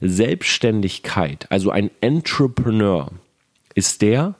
Selbstständigkeit, 0.00 1.46
also 1.50 1.70
ein 1.70 1.90
Entrepreneur, 2.00 3.10
ist 3.74 4.02
der, 4.02 4.34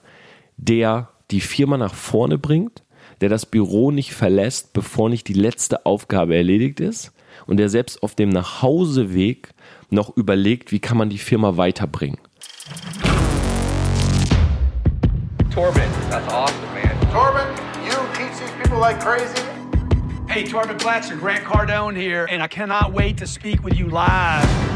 der 0.57 1.09
die 1.31 1.41
Firma 1.41 1.77
nach 1.77 1.95
vorne 1.95 2.39
bringt, 2.39 2.83
der 3.21 3.29
das 3.29 3.45
Büro 3.47 3.91
nicht 3.91 4.15
verlässt, 4.15 4.73
bevor 4.73 5.11
nicht 5.11 5.29
die 5.29 5.35
letzte 5.35 5.85
Aufgabe 5.85 6.35
erledigt 6.35 6.81
ist 6.81 7.13
und 7.47 7.59
der 7.59 7.69
selbst 7.69 8.03
auf 8.03 8.15
dem 8.15 8.31
Nachhauseweg 8.31 9.51
noch 9.91 10.17
überlegt, 10.17 10.73
wie 10.73 10.81
kann 10.81 10.97
man 10.97 11.11
die 11.11 11.19
Firma 11.19 11.57
weiterbringen. 11.57 12.19
Torben, 15.53 15.83
that's 16.09 16.33
awesome, 16.33 16.57
man. 16.73 16.97
Torben, 17.13 17.47
you 17.85 17.93
teach 18.15 18.39
these 18.39 18.53
people 18.63 18.79
like 18.79 19.01
crazy. 19.01 19.43
Hey, 20.29 20.45
Torben 20.45 20.79
Blatcher, 20.79 21.17
Grant 21.17 21.45
Cardone 21.45 21.97
here, 21.97 22.27
and 22.31 22.41
I 22.41 22.47
cannot 22.47 22.93
wait 22.95 23.19
to 23.19 23.27
speak 23.27 23.65
with 23.65 23.77
you 23.77 23.89
live. 23.89 24.70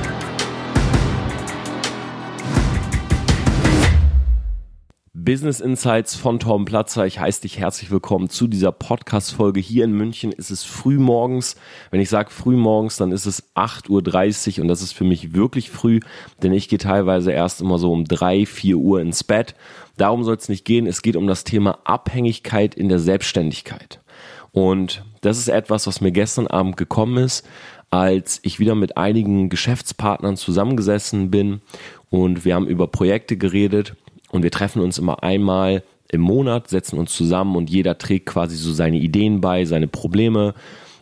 Business 5.24 5.60
Insights 5.60 6.14
von 6.16 6.38
Torben 6.38 6.66
Platzer. 6.66 7.06
Ich 7.06 7.18
heiße 7.18 7.40
dich 7.40 7.58
herzlich 7.58 7.90
willkommen 7.90 8.28
zu 8.28 8.46
dieser 8.46 8.72
Podcast-Folge. 8.72 9.58
Hier 9.58 9.84
in 9.84 9.92
München 9.92 10.32
ist 10.32 10.50
es 10.50 10.64
früh 10.64 10.98
morgens. 10.98 11.56
Wenn 11.90 12.02
ich 12.02 12.10
sage 12.10 12.28
früh 12.30 12.56
morgens, 12.56 12.98
dann 12.98 13.10
ist 13.10 13.24
es 13.24 13.42
8.30 13.54 14.58
Uhr 14.58 14.62
und 14.62 14.68
das 14.68 14.82
ist 14.82 14.92
für 14.92 15.04
mich 15.04 15.32
wirklich 15.32 15.70
früh, 15.70 16.00
denn 16.42 16.52
ich 16.52 16.68
gehe 16.68 16.78
teilweise 16.78 17.32
erst 17.32 17.62
immer 17.62 17.78
so 17.78 17.90
um 17.90 18.04
3, 18.04 18.44
4 18.44 18.76
Uhr 18.76 19.00
ins 19.00 19.24
Bett. 19.24 19.54
Darum 19.96 20.24
soll 20.24 20.36
es 20.36 20.50
nicht 20.50 20.66
gehen. 20.66 20.86
Es 20.86 21.00
geht 21.00 21.16
um 21.16 21.26
das 21.26 21.44
Thema 21.44 21.78
Abhängigkeit 21.84 22.74
in 22.74 22.90
der 22.90 22.98
Selbstständigkeit. 22.98 24.00
Und 24.52 25.06
das 25.22 25.38
ist 25.38 25.48
etwas, 25.48 25.86
was 25.86 26.02
mir 26.02 26.12
gestern 26.12 26.48
Abend 26.48 26.76
gekommen 26.76 27.16
ist, 27.16 27.46
als 27.88 28.40
ich 28.42 28.60
wieder 28.60 28.74
mit 28.74 28.98
einigen 28.98 29.48
Geschäftspartnern 29.48 30.36
zusammengesessen 30.36 31.30
bin 31.30 31.62
und 32.10 32.44
wir 32.44 32.56
haben 32.56 32.68
über 32.68 32.88
Projekte 32.88 33.38
geredet 33.38 33.96
und 34.30 34.42
wir 34.42 34.50
treffen 34.50 34.82
uns 34.82 34.98
immer 34.98 35.22
einmal 35.22 35.82
im 36.10 36.20
Monat, 36.20 36.68
setzen 36.68 36.98
uns 36.98 37.14
zusammen 37.14 37.56
und 37.56 37.70
jeder 37.70 37.98
trägt 37.98 38.26
quasi 38.26 38.56
so 38.56 38.72
seine 38.72 38.98
Ideen 38.98 39.40
bei, 39.40 39.64
seine 39.64 39.88
Probleme, 39.88 40.54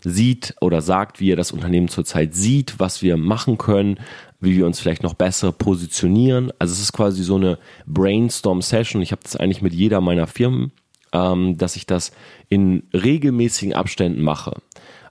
sieht 0.04 0.54
oder 0.60 0.80
sagt, 0.80 1.20
wie 1.20 1.30
er 1.30 1.36
das 1.36 1.52
Unternehmen 1.52 1.88
zurzeit 1.88 2.34
sieht, 2.34 2.78
was 2.78 3.02
wir 3.02 3.16
machen 3.16 3.58
können, 3.58 3.98
wie 4.40 4.56
wir 4.56 4.66
uns 4.66 4.80
vielleicht 4.80 5.02
noch 5.02 5.14
besser 5.14 5.52
positionieren. 5.52 6.52
Also 6.58 6.72
es 6.72 6.80
ist 6.80 6.92
quasi 6.92 7.22
so 7.22 7.36
eine 7.36 7.58
Brainstorm-Session. 7.86 9.02
Ich 9.02 9.12
habe 9.12 9.22
das 9.22 9.36
eigentlich 9.36 9.62
mit 9.62 9.72
jeder 9.72 10.00
meiner 10.00 10.26
Firmen, 10.26 10.72
ähm, 11.12 11.56
dass 11.56 11.76
ich 11.76 11.86
das 11.86 12.12
in 12.48 12.82
regelmäßigen 12.92 13.74
Abständen 13.74 14.22
mache. 14.22 14.56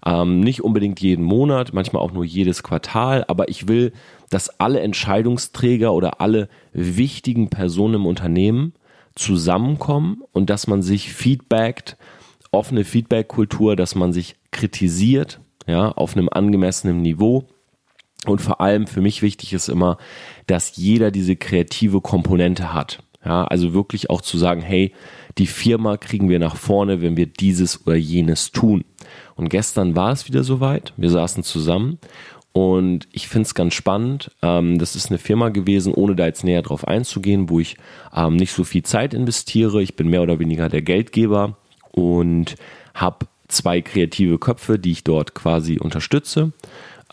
Ähm, 0.05 0.39
nicht 0.39 0.63
unbedingt 0.63 0.99
jeden 0.99 1.23
Monat, 1.23 1.73
manchmal 1.73 2.01
auch 2.01 2.11
nur 2.11 2.25
jedes 2.25 2.63
Quartal, 2.63 3.23
aber 3.27 3.49
ich 3.49 3.67
will 3.67 3.93
dass 4.31 4.59
alle 4.61 4.79
Entscheidungsträger 4.79 5.93
oder 5.93 6.21
alle 6.21 6.47
wichtigen 6.73 7.49
Personen 7.49 7.95
im 7.95 8.05
Unternehmen 8.07 8.73
zusammenkommen 9.13 10.23
und 10.31 10.49
dass 10.49 10.67
man 10.67 10.81
sich 10.81 11.13
feedbackt, 11.13 11.97
offene 12.49 12.85
Feedback-Kultur, 12.85 13.75
dass 13.75 13.93
man 13.93 14.13
sich 14.13 14.37
kritisiert, 14.51 15.41
ja, 15.67 15.91
auf 15.91 16.15
einem 16.15 16.29
angemessenen 16.29 17.01
Niveau. 17.01 17.43
Und 18.25 18.39
vor 18.39 18.61
allem 18.61 18.87
für 18.87 19.01
mich 19.01 19.21
wichtig 19.21 19.51
ist 19.51 19.67
immer, 19.67 19.97
dass 20.47 20.77
jeder 20.77 21.11
diese 21.11 21.35
kreative 21.35 21.99
Komponente 21.99 22.73
hat. 22.73 23.03
Ja, 23.25 23.43
also 23.43 23.73
wirklich 23.73 24.09
auch 24.09 24.21
zu 24.21 24.37
sagen, 24.37 24.61
hey, 24.61 24.93
die 25.37 25.47
Firma 25.47 25.97
kriegen 25.97 26.29
wir 26.29 26.39
nach 26.39 26.55
vorne, 26.55 27.01
wenn 27.01 27.17
wir 27.17 27.27
dieses 27.27 27.85
oder 27.85 27.95
jenes 27.95 28.51
tun. 28.51 28.85
Und 29.35 29.49
gestern 29.49 29.95
war 29.95 30.11
es 30.11 30.27
wieder 30.27 30.43
soweit. 30.43 30.93
Wir 30.97 31.09
saßen 31.09 31.43
zusammen 31.43 31.99
und 32.53 33.07
ich 33.11 33.27
finde 33.27 33.45
es 33.45 33.55
ganz 33.55 33.73
spannend. 33.73 34.31
Ähm, 34.41 34.77
das 34.77 34.95
ist 34.95 35.09
eine 35.09 35.17
Firma 35.17 35.49
gewesen, 35.49 35.93
ohne 35.93 36.15
da 36.15 36.25
jetzt 36.25 36.43
näher 36.43 36.61
drauf 36.61 36.87
einzugehen, 36.87 37.49
wo 37.49 37.59
ich 37.59 37.77
ähm, 38.15 38.35
nicht 38.35 38.51
so 38.51 38.63
viel 38.63 38.83
Zeit 38.83 39.13
investiere. 39.13 39.81
Ich 39.81 39.95
bin 39.95 40.09
mehr 40.09 40.21
oder 40.21 40.39
weniger 40.39 40.67
der 40.67 40.81
Geldgeber 40.81 41.55
und 41.91 42.55
habe 42.93 43.27
zwei 43.47 43.81
kreative 43.81 44.37
Köpfe, 44.37 44.79
die 44.79 44.91
ich 44.91 45.03
dort 45.03 45.33
quasi 45.33 45.77
unterstütze. 45.77 46.51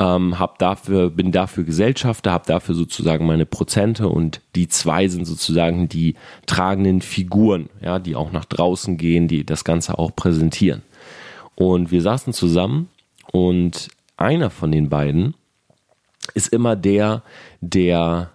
Ähm, 0.00 0.38
hab 0.38 0.58
dafür, 0.58 1.10
bin 1.10 1.32
dafür 1.32 1.64
Gesellschafter, 1.64 2.32
habe 2.32 2.46
dafür 2.46 2.74
sozusagen 2.74 3.26
meine 3.26 3.46
Prozente 3.46 4.08
und 4.08 4.40
die 4.54 4.68
zwei 4.68 5.08
sind 5.08 5.24
sozusagen 5.24 5.88
die 5.88 6.14
tragenden 6.46 7.00
Figuren, 7.00 7.68
ja, 7.80 7.98
die 7.98 8.14
auch 8.14 8.30
nach 8.30 8.44
draußen 8.44 8.96
gehen, 8.96 9.26
die 9.26 9.44
das 9.44 9.64
Ganze 9.64 9.98
auch 9.98 10.14
präsentieren. 10.14 10.82
Und 11.58 11.90
wir 11.90 12.02
saßen 12.02 12.32
zusammen 12.32 12.88
und 13.32 13.88
einer 14.16 14.48
von 14.48 14.70
den 14.70 14.88
beiden 14.88 15.34
ist 16.34 16.52
immer 16.52 16.76
der, 16.76 17.24
der 17.60 18.30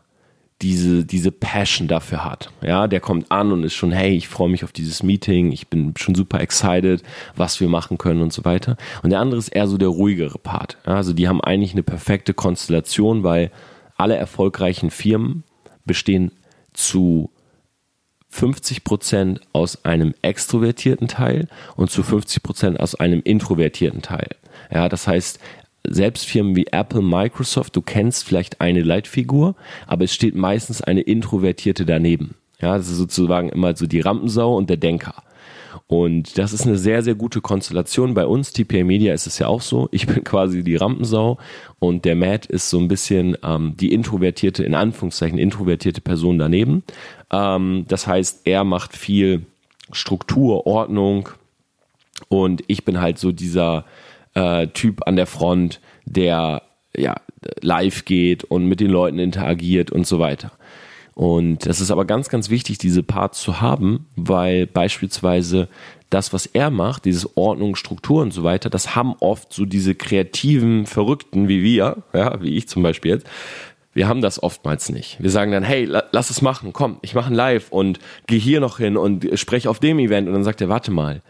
diese, 0.61 1.05
diese 1.05 1.31
Passion 1.31 1.87
dafür 1.87 2.25
hat. 2.25 2.51
Ja, 2.61 2.89
der 2.89 2.99
kommt 2.99 3.31
an 3.31 3.53
und 3.53 3.63
ist 3.63 3.75
schon, 3.75 3.93
hey, 3.93 4.13
ich 4.13 4.27
freue 4.27 4.49
mich 4.49 4.65
auf 4.65 4.73
dieses 4.73 5.03
Meeting, 5.03 5.53
ich 5.53 5.69
bin 5.69 5.93
schon 5.97 6.15
super 6.15 6.41
excited, 6.41 7.01
was 7.37 7.61
wir 7.61 7.69
machen 7.69 7.97
können 7.97 8.21
und 8.21 8.33
so 8.33 8.43
weiter. 8.43 8.75
Und 9.03 9.11
der 9.11 9.21
andere 9.21 9.39
ist 9.39 9.47
eher 9.47 9.69
so 9.69 9.77
der 9.77 9.87
ruhigere 9.87 10.37
Part. 10.37 10.77
Ja, 10.85 10.95
also 10.95 11.13
die 11.13 11.29
haben 11.29 11.39
eigentlich 11.39 11.71
eine 11.71 11.83
perfekte 11.83 12.33
Konstellation, 12.33 13.23
weil 13.23 13.51
alle 13.95 14.17
erfolgreichen 14.17 14.91
Firmen 14.91 15.45
bestehen 15.85 16.33
zu 16.73 17.29
50 18.33 18.83
Prozent 18.83 19.41
aus 19.53 19.85
einem 19.85 20.15
extrovertierten 20.23 21.07
Teil 21.07 21.47
und 21.75 21.91
zu 21.91 22.01
50 22.01 22.41
Prozent 22.41 22.79
aus 22.79 22.95
einem 22.95 23.21
introvertierten 23.23 24.01
Teil. 24.01 24.29
Ja, 24.73 24.89
das 24.89 25.07
heißt, 25.07 25.39
selbst 25.87 26.25
Firmen 26.25 26.55
wie 26.55 26.65
Apple, 26.71 27.03
Microsoft, 27.03 27.75
du 27.75 27.83
kennst 27.83 28.23
vielleicht 28.23 28.59
eine 28.59 28.81
Leitfigur, 28.81 29.55
aber 29.85 30.05
es 30.05 30.15
steht 30.15 30.33
meistens 30.33 30.81
eine 30.81 31.01
Introvertierte 31.01 31.85
daneben. 31.85 32.33
Ja, 32.59 32.75
das 32.75 32.89
ist 32.89 32.97
sozusagen 32.97 33.49
immer 33.49 33.75
so 33.75 33.85
die 33.85 34.01
Rampensau 34.01 34.57
und 34.57 34.67
der 34.67 34.77
Denker. 34.77 35.21
Und 35.87 36.37
das 36.37 36.53
ist 36.53 36.65
eine 36.65 36.77
sehr, 36.77 37.01
sehr 37.03 37.15
gute 37.15 37.41
Konstellation. 37.41 38.13
Bei 38.13 38.25
uns, 38.25 38.53
TPA 38.53 38.83
Media, 38.83 39.13
ist 39.13 39.27
es 39.27 39.39
ja 39.39 39.47
auch 39.47 39.61
so. 39.61 39.89
Ich 39.91 40.07
bin 40.07 40.23
quasi 40.23 40.63
die 40.63 40.75
Rampensau 40.75 41.37
und 41.79 42.05
der 42.05 42.15
Matt 42.15 42.45
ist 42.45 42.69
so 42.69 42.79
ein 42.79 42.87
bisschen 42.87 43.37
ähm, 43.43 43.75
die 43.77 43.93
introvertierte, 43.93 44.63
in 44.63 44.75
Anführungszeichen 44.75 45.37
introvertierte 45.37 46.01
Person 46.01 46.37
daneben. 46.37 46.83
Ähm, 47.31 47.85
das 47.87 48.07
heißt, 48.07 48.41
er 48.45 48.63
macht 48.63 48.95
viel 48.95 49.45
Struktur, 49.91 50.65
Ordnung 50.65 51.29
und 52.29 52.63
ich 52.67 52.85
bin 52.85 53.01
halt 53.01 53.19
so 53.19 53.31
dieser 53.31 53.85
äh, 54.33 54.67
Typ 54.67 55.05
an 55.07 55.15
der 55.15 55.27
Front, 55.27 55.79
der 56.05 56.63
ja 56.95 57.15
live 57.61 58.05
geht 58.05 58.43
und 58.43 58.65
mit 58.65 58.79
den 58.79 58.89
Leuten 58.89 59.19
interagiert 59.19 59.91
und 59.91 60.07
so 60.07 60.19
weiter. 60.19 60.51
Und 61.15 61.65
das 61.67 61.79
ist 61.79 61.91
aber 61.91 62.05
ganz, 62.05 62.29
ganz 62.29 62.49
wichtig, 62.49 62.79
diese 62.79 63.03
Parts 63.03 63.41
zu 63.41 63.61
haben, 63.61 64.07
weil 64.15 64.65
beispielsweise 64.65 65.67
das, 66.09 66.33
was 66.33 66.45
er 66.45 66.69
macht, 66.69 67.05
dieses 67.05 67.37
Ordnung, 67.37 67.75
Struktur 67.75 68.21
und 68.21 68.31
so 68.31 68.43
weiter, 68.43 68.69
das 68.69 68.95
haben 68.95 69.15
oft 69.19 69.53
so 69.53 69.65
diese 69.65 69.95
kreativen 69.95 70.85
Verrückten 70.85 71.47
wie 71.47 71.63
wir, 71.63 72.03
ja, 72.13 72.41
wie 72.41 72.55
ich 72.55 72.67
zum 72.67 72.83
Beispiel 72.83 73.11
jetzt. 73.11 73.27
Wir 73.95 74.07
haben 74.07 74.21
das 74.21 74.41
oftmals 74.41 74.89
nicht. 74.89 75.21
Wir 75.21 75.29
sagen 75.29 75.51
dann, 75.51 75.63
hey, 75.63 75.85
lass 75.85 76.31
es 76.31 76.41
machen, 76.41 76.73
komm, 76.73 76.97
ich 77.03 77.13
mache 77.13 77.31
ein 77.31 77.35
Live 77.35 77.71
und 77.71 77.99
geh 78.25 78.39
hier 78.39 78.59
noch 78.59 78.77
hin 78.77 78.97
und 78.97 79.27
spreche 79.37 79.69
auf 79.69 79.79
dem 79.79 79.99
Event. 79.99 80.27
Und 80.27 80.33
dann 80.33 80.43
sagt 80.43 80.61
er, 80.61 80.69
warte 80.69 80.89
mal, 80.89 81.21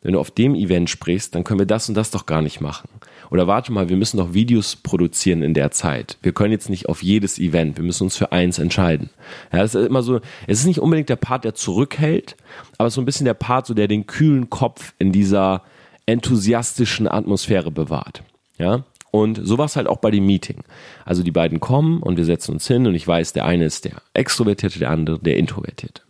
wenn 0.00 0.14
du 0.14 0.20
auf 0.20 0.30
dem 0.30 0.54
Event 0.54 0.88
sprichst, 0.88 1.34
dann 1.34 1.44
können 1.44 1.58
wir 1.58 1.66
das 1.66 1.90
und 1.90 1.94
das 1.94 2.10
doch 2.10 2.24
gar 2.24 2.40
nicht 2.40 2.60
machen. 2.62 2.88
Oder 3.30 3.46
warte 3.46 3.72
mal, 3.72 3.88
wir 3.88 3.96
müssen 3.96 4.16
doch 4.16 4.34
Videos 4.34 4.76
produzieren 4.76 5.42
in 5.42 5.54
der 5.54 5.70
Zeit. 5.70 6.18
Wir 6.22 6.32
können 6.32 6.52
jetzt 6.52 6.70
nicht 6.70 6.88
auf 6.88 7.02
jedes 7.02 7.38
Event, 7.38 7.76
wir 7.76 7.84
müssen 7.84 8.04
uns 8.04 8.16
für 8.16 8.32
eins 8.32 8.58
entscheiden. 8.58 9.10
Ja, 9.52 9.60
das 9.60 9.74
ist 9.74 9.86
immer 9.86 10.02
so, 10.02 10.20
es 10.46 10.60
ist 10.60 10.66
nicht 10.66 10.80
unbedingt 10.80 11.08
der 11.08 11.16
Part, 11.16 11.44
der 11.44 11.54
zurückhält, 11.54 12.36
aber 12.78 12.90
so 12.90 13.00
ein 13.00 13.04
bisschen 13.04 13.26
der 13.26 13.34
Part, 13.34 13.66
so 13.66 13.74
der 13.74 13.88
den 13.88 14.06
kühlen 14.06 14.50
Kopf 14.50 14.94
in 14.98 15.12
dieser 15.12 15.62
enthusiastischen 16.06 17.08
Atmosphäre 17.08 17.70
bewahrt. 17.70 18.22
Ja, 18.58 18.84
und 19.10 19.40
sowas 19.42 19.76
halt 19.76 19.86
auch 19.86 19.98
bei 19.98 20.10
dem 20.10 20.26
Meeting. 20.26 20.62
Also 21.04 21.22
die 21.22 21.30
beiden 21.30 21.60
kommen 21.60 22.02
und 22.02 22.16
wir 22.16 22.24
setzen 22.24 22.52
uns 22.52 22.66
hin 22.66 22.86
und 22.86 22.94
ich 22.94 23.06
weiß, 23.06 23.32
der 23.32 23.44
eine 23.44 23.64
ist 23.64 23.84
der 23.84 24.02
Extrovertierte, 24.12 24.78
der 24.78 24.90
andere 24.90 25.18
der 25.18 25.36
Introvertierte. 25.36 26.02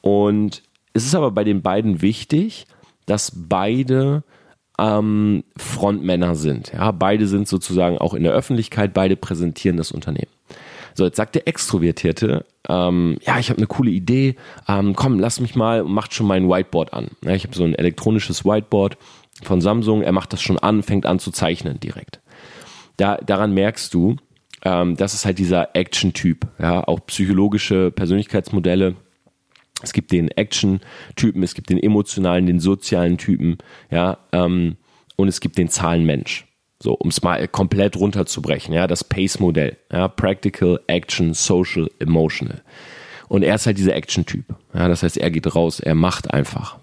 Und 0.00 0.62
es 0.92 1.04
ist 1.04 1.14
aber 1.14 1.30
bei 1.30 1.44
den 1.44 1.62
beiden 1.62 2.02
wichtig, 2.02 2.66
dass 3.06 3.32
beide 3.34 4.22
ähm, 4.80 5.44
Frontmänner 5.56 6.34
sind. 6.34 6.72
Ja, 6.72 6.90
beide 6.90 7.26
sind 7.26 7.46
sozusagen 7.46 7.98
auch 7.98 8.14
in 8.14 8.22
der 8.22 8.32
Öffentlichkeit, 8.32 8.94
beide 8.94 9.16
präsentieren 9.16 9.76
das 9.76 9.92
Unternehmen. 9.92 10.30
So, 10.94 11.04
jetzt 11.04 11.16
sagt 11.16 11.34
der 11.34 11.46
Extrovertierte, 11.46 12.44
ähm, 12.68 13.18
ja, 13.22 13.38
ich 13.38 13.50
habe 13.50 13.58
eine 13.58 13.66
coole 13.66 13.90
Idee, 13.90 14.36
ähm, 14.66 14.96
komm, 14.96 15.20
lass 15.20 15.38
mich 15.38 15.54
mal, 15.54 15.84
macht 15.84 16.14
schon 16.14 16.26
mein 16.26 16.48
Whiteboard 16.48 16.92
an. 16.92 17.08
Ja, 17.24 17.32
ich 17.32 17.44
habe 17.44 17.54
so 17.54 17.64
ein 17.64 17.74
elektronisches 17.74 18.44
Whiteboard 18.44 18.96
von 19.42 19.60
Samsung, 19.60 20.02
er 20.02 20.12
macht 20.12 20.32
das 20.32 20.42
schon 20.42 20.58
an, 20.58 20.82
fängt 20.82 21.06
an 21.06 21.18
zu 21.18 21.30
zeichnen 21.30 21.78
direkt. 21.78 22.20
Da, 22.96 23.16
daran 23.18 23.54
merkst 23.54 23.94
du, 23.94 24.16
ähm, 24.62 24.96
das 24.96 25.14
ist 25.14 25.24
halt 25.24 25.38
dieser 25.38 25.74
Action-Typ, 25.74 26.46
ja, 26.58 26.86
auch 26.86 27.00
psychologische 27.06 27.90
Persönlichkeitsmodelle 27.90 28.96
es 29.82 29.92
gibt 29.92 30.12
den 30.12 30.28
Action-Typen, 30.28 31.42
es 31.42 31.54
gibt 31.54 31.70
den 31.70 31.82
emotionalen, 31.82 32.46
den 32.46 32.60
sozialen 32.60 33.18
Typen, 33.18 33.58
ja, 33.90 34.18
ähm, 34.32 34.76
und 35.16 35.28
es 35.28 35.40
gibt 35.40 35.58
den 35.58 35.68
Zahlenmensch. 35.68 36.46
So, 36.82 36.94
um 36.94 37.10
es 37.10 37.22
mal 37.22 37.46
komplett 37.48 37.96
runterzubrechen, 37.96 38.72
ja, 38.72 38.86
das 38.86 39.04
Pace-Modell. 39.04 39.76
Ja, 39.92 40.08
Practical, 40.08 40.80
Action, 40.86 41.34
Social, 41.34 41.90
Emotional. 41.98 42.62
Und 43.28 43.42
er 43.42 43.54
ist 43.54 43.66
halt 43.66 43.76
dieser 43.76 43.94
Action-Typ. 43.94 44.46
Ja, 44.72 44.88
das 44.88 45.02
heißt, 45.02 45.18
er 45.18 45.30
geht 45.30 45.54
raus, 45.54 45.80
er 45.80 45.94
macht 45.94 46.32
einfach. 46.32 46.78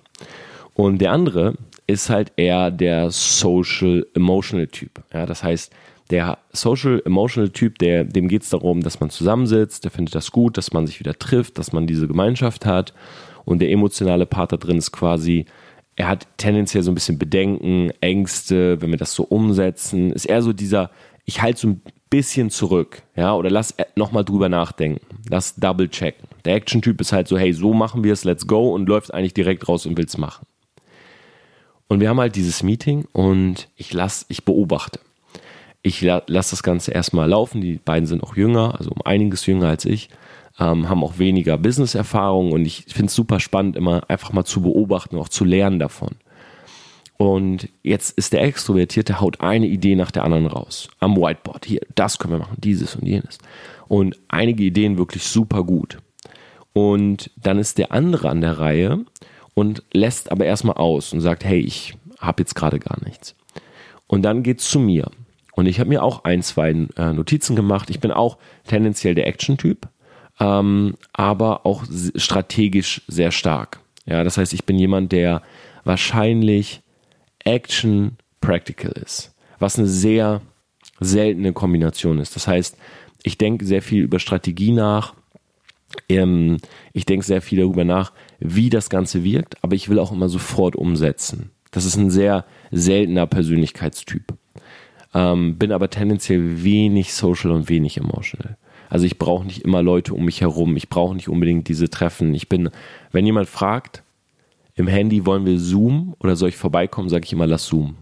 Und 0.76 1.00
der 1.00 1.12
andere 1.12 1.56
ist 1.88 2.10
halt 2.10 2.32
eher 2.36 2.70
der 2.70 3.10
Social 3.10 4.06
Emotional 4.14 4.68
Typ. 4.68 5.04
Ja, 5.12 5.26
das 5.26 5.44
heißt, 5.44 5.74
der 6.10 6.38
Social 6.52 7.02
Emotional 7.06 7.50
Typ, 7.50 7.80
der, 7.80 8.04
dem 8.04 8.28
geht 8.28 8.44
es 8.44 8.50
darum, 8.50 8.82
dass 8.82 9.00
man 9.00 9.10
zusammensitzt, 9.10 9.84
der 9.84 9.92
findet 9.92 10.16
das 10.16 10.32
gut, 10.32 10.58
dass 10.58 10.74
man 10.74 10.88
sich 10.88 11.00
wieder 11.00 11.18
trifft, 11.18 11.58
dass 11.58 11.74
man 11.74 11.88
diese 11.88 12.08
Gemeinschaft 12.08 12.66
hat. 12.66 12.94
Und 13.46 13.60
der 13.60 13.72
emotionale 13.72 14.26
Part 14.26 14.52
da 14.52 14.58
drin 14.58 14.78
ist 14.78 14.92
quasi, 14.92 15.46
er 15.96 16.08
hat 16.08 16.28
tendenziell 16.38 16.84
so 16.84 16.92
ein 16.92 16.96
bisschen 16.96 17.18
Bedenken, 17.18 17.92
Ängste, 18.02 18.82
wenn 18.82 18.92
wir 18.92 18.98
das 18.98 19.14
so 19.14 19.24
umsetzen. 19.24 20.12
Ist 20.12 20.26
eher 20.26 20.42
so 20.42 20.54
dieser, 20.54 20.92
ich 21.26 21.42
halte 21.42 21.62
so 21.62 21.68
ein 21.70 21.82
bisschen 22.10 22.50
zurück, 22.50 23.02
ja, 23.16 23.34
oder 23.34 23.50
lass 23.50 23.76
nochmal 23.96 24.24
drüber 24.24 24.48
nachdenken, 24.48 25.06
lass 25.30 25.56
double 25.56 25.90
checken. 25.90 26.28
Der 26.46 26.56
Action-Typ 26.56 27.02
ist 27.02 27.12
halt 27.12 27.28
so, 27.28 27.38
hey, 27.38 27.52
so 27.52 27.74
machen 27.74 28.04
wir 28.04 28.14
es, 28.14 28.24
let's 28.24 28.48
go 28.48 28.74
und 28.74 28.88
läuft 28.88 29.14
eigentlich 29.14 29.34
direkt 29.34 29.68
raus 29.68 29.86
und 29.86 29.98
will 29.98 30.06
es 30.06 30.18
machen. 30.18 30.46
Und 31.88 32.00
wir 32.00 32.10
haben 32.10 32.20
halt 32.20 32.36
dieses 32.36 32.64
Meeting 32.64 33.06
und 33.14 33.70
ich 33.76 33.94
lasse, 33.94 34.26
ich 34.30 34.46
beobachte. 34.46 35.00
Ich 35.84 36.02
lasse 36.02 36.52
das 36.52 36.64
Ganze 36.64 36.92
erstmal 36.92 37.30
laufen. 37.30 37.62
Die 37.62 37.78
beiden 37.78 38.08
sind 38.08 38.24
auch 38.24 38.36
jünger, 38.36 38.76
also 38.78 38.92
um 38.92 39.02
einiges 39.06 39.46
jünger 39.46 39.70
als 39.70 39.86
ich, 39.86 40.10
ähm, 40.60 40.90
haben 40.90 41.04
auch 41.04 41.20
weniger 41.20 41.58
Business-Erfahrung 41.58 42.52
und 42.52 42.66
ich 42.66 42.86
finde 42.88 43.08
es 43.08 43.16
super 43.16 43.40
spannend, 43.40 43.76
immer 43.76 44.10
einfach 44.10 44.34
mal 44.34 44.44
zu 44.44 44.62
beobachten, 44.62 45.18
auch 45.18 45.30
zu 45.30 45.46
lernen 45.46 45.80
davon. 45.80 46.16
Und 47.18 47.70
jetzt 47.82 48.16
ist 48.18 48.34
der 48.34 48.44
Extrovertierte, 48.44 49.20
haut 49.20 49.42
eine 49.42 49.66
Idee 49.66 49.96
nach 49.96 50.12
der 50.12 50.24
anderen 50.24 50.46
raus. 50.46 50.88
Am 51.00 51.18
Whiteboard. 51.18 51.66
Hier, 51.66 51.82
das 51.96 52.20
können 52.20 52.34
wir 52.34 52.40
machen, 52.40 52.58
dieses 52.60 52.96
und 52.96 53.08
jenes. 53.08 53.40
Und 53.88 54.18
einige 54.28 54.64
Ideen 54.64 54.98
wirklich 54.98 55.24
super 55.24 55.64
gut. 55.64 55.98
Und 56.74 57.32
dann 57.36 57.58
ist 57.58 57.80
der 57.80 57.92
andere 57.92 58.30
an 58.30 58.42
der 58.42 58.60
Reihe 58.60 59.04
und 59.56 59.82
lässt 59.92 60.32
aber 60.32 60.46
erstmal 60.46 60.76
aus 60.76 61.12
und 61.12 61.22
sagt, 61.22 61.44
hey, 61.44 61.60
ich 61.60 61.96
habe 62.20 62.44
jetzt 62.44 62.54
gerade 62.54 62.78
gar 62.78 63.04
nichts. 63.04 63.36
Und 64.06 64.22
dann 64.22 64.44
geht's 64.44 64.70
zu 64.70 64.80
mir. 64.80 65.10
Und 65.58 65.66
ich 65.66 65.80
habe 65.80 65.90
mir 65.90 66.04
auch 66.04 66.24
ein, 66.24 66.44
zwei 66.44 66.70
äh, 66.70 67.14
Notizen 67.14 67.56
gemacht. 67.56 67.90
Ich 67.90 68.00
bin 68.00 68.12
auch 68.12 68.38
tendenziell 68.68 69.16
der 69.16 69.26
Action-Typ, 69.26 69.88
ähm, 70.40 70.94
aber 71.14 71.66
auch 71.66 71.84
strategisch 72.16 73.02
sehr 73.08 73.32
stark. 73.32 73.80
Ja, 74.06 74.24
das 74.24 74.38
heißt, 74.38 74.54
ich 74.54 74.66
bin 74.66 74.78
jemand, 74.78 75.12
der 75.12 75.42
wahrscheinlich 75.84 76.84
Action 77.44 78.18
Practical 78.40 78.92
ist, 78.92 79.34
was 79.58 79.80
eine 79.80 79.88
sehr 79.88 80.42
seltene 81.00 81.54
Kombination 81.54 82.20
ist. 82.20 82.36
Das 82.36 82.48
heißt, 82.48 82.78
ich 83.24 83.40
denke 83.40 83.66
sehr 83.66 83.82
viel 83.82 84.04
über 84.04 84.20
Strategie 84.20 84.72
nach. 84.72 85.16
Ähm, 86.08 86.58
ich 86.94 87.06
denke 87.06 87.26
sehr 87.26 87.42
viel 87.42 87.62
darüber 87.62 87.84
nach, 87.84 88.14
wie 88.38 88.70
das 88.70 88.92
Ganze 88.92 89.24
wirkt, 89.24 89.56
aber 89.64 89.76
ich 89.76 89.90
will 89.90 89.98
auch 89.98 90.12
immer 90.12 90.30
sofort 90.30 90.76
umsetzen. 90.76 91.50
Das 91.72 91.84
ist 91.84 91.96
ein 91.96 92.12
sehr 92.12 92.46
seltener 92.70 93.26
Persönlichkeitstyp. 93.26 94.36
Ähm, 95.14 95.58
bin 95.58 95.72
aber 95.72 95.90
tendenziell 95.90 96.64
wenig 96.64 97.14
social 97.14 97.52
und 97.52 97.70
wenig 97.70 97.98
emotional. 97.98 98.58
Also 98.90 99.06
ich 99.06 99.18
brauche 99.18 99.46
nicht 99.46 99.64
immer 99.64 99.82
Leute 99.82 100.14
um 100.14 100.26
mich 100.26 100.42
herum. 100.42 100.78
Ich 100.78 100.90
brauche 100.90 101.16
nicht 101.16 101.30
unbedingt 101.30 101.68
diese 101.68 101.90
Treffen. 101.90 102.34
Ich 102.34 102.50
bin, 102.50 102.70
wenn 103.12 103.26
jemand 103.26 103.50
fragt, 103.50 104.04
im 104.76 104.88
Handy 104.88 105.26
wollen 105.26 105.46
wir 105.46 105.60
Zoom 105.60 106.16
oder 106.20 106.36
soll 106.36 106.50
ich 106.50 106.56
vorbeikommen, 106.56 107.10
sage 107.10 107.26
ich 107.26 107.34
immer, 107.34 107.48
lass 107.48 107.66
Zoom. 107.66 107.96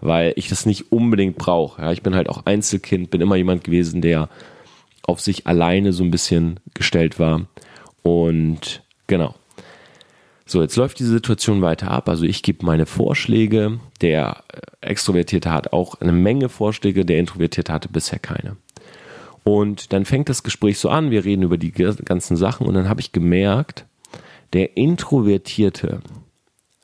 Weil 0.00 0.34
ich 0.36 0.48
das 0.48 0.66
nicht 0.66 0.92
unbedingt 0.92 1.36
brauche. 1.36 1.80
Ja, 1.80 1.92
ich 1.92 2.02
bin 2.02 2.14
halt 2.14 2.28
auch 2.28 2.44
Einzelkind, 2.44 3.10
bin 3.10 3.22
immer 3.22 3.36
jemand 3.36 3.64
gewesen, 3.64 4.02
der 4.02 4.28
auf 5.02 5.20
sich 5.20 5.46
alleine 5.46 5.92
so 5.92 6.04
ein 6.04 6.10
bisschen 6.10 6.60
gestellt 6.74 7.18
war. 7.18 7.46
Und 8.02 8.82
genau. 9.06 9.34
So, 10.46 10.60
jetzt 10.60 10.76
läuft 10.76 10.98
diese 10.98 11.10
Situation 11.10 11.62
weiter 11.62 11.90
ab. 11.90 12.08
Also 12.08 12.24
ich 12.24 12.42
gebe 12.42 12.66
meine 12.66 12.86
Vorschläge. 12.86 13.80
Der 14.00 14.44
Extrovertierte 14.80 15.50
hat 15.50 15.72
auch 15.72 16.00
eine 16.00 16.12
Menge 16.12 16.48
Vorschläge, 16.48 17.04
der 17.04 17.18
Introvertierte 17.18 17.72
hatte 17.72 17.88
bisher 17.88 18.18
keine. 18.18 18.56
Und 19.42 19.92
dann 19.92 20.04
fängt 20.04 20.28
das 20.28 20.42
Gespräch 20.42 20.78
so 20.78 20.88
an, 20.88 21.10
wir 21.10 21.24
reden 21.24 21.42
über 21.42 21.58
die 21.58 21.72
ganzen 21.72 22.36
Sachen 22.36 22.66
und 22.66 22.74
dann 22.74 22.88
habe 22.88 23.00
ich 23.00 23.12
gemerkt, 23.12 23.84
der 24.54 24.76
introvertierte 24.76 26.00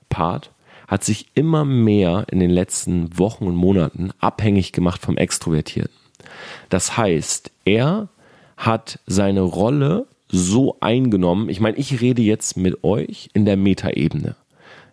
Part 0.09 0.51
hat 0.87 1.05
sich 1.05 1.29
immer 1.35 1.65
mehr 1.65 2.27
in 2.31 2.41
den 2.41 2.51
letzten 2.51 3.19
Wochen 3.19 3.47
und 3.47 3.55
Monaten 3.55 4.11
abhängig 4.19 4.73
gemacht 4.73 5.01
vom 5.01 5.17
Extrovertierten. 5.17 5.95
Das 6.69 6.97
heißt, 6.97 7.51
er 7.65 8.09
hat 8.57 8.99
seine 9.07 9.41
Rolle 9.41 10.07
so 10.31 10.77
eingenommen. 10.81 11.49
Ich 11.49 11.61
meine, 11.61 11.77
ich 11.77 12.01
rede 12.01 12.23
jetzt 12.23 12.57
mit 12.57 12.85
euch 12.85 13.31
in 13.33 13.45
der 13.45 13.57
Metaebene. 13.57 14.37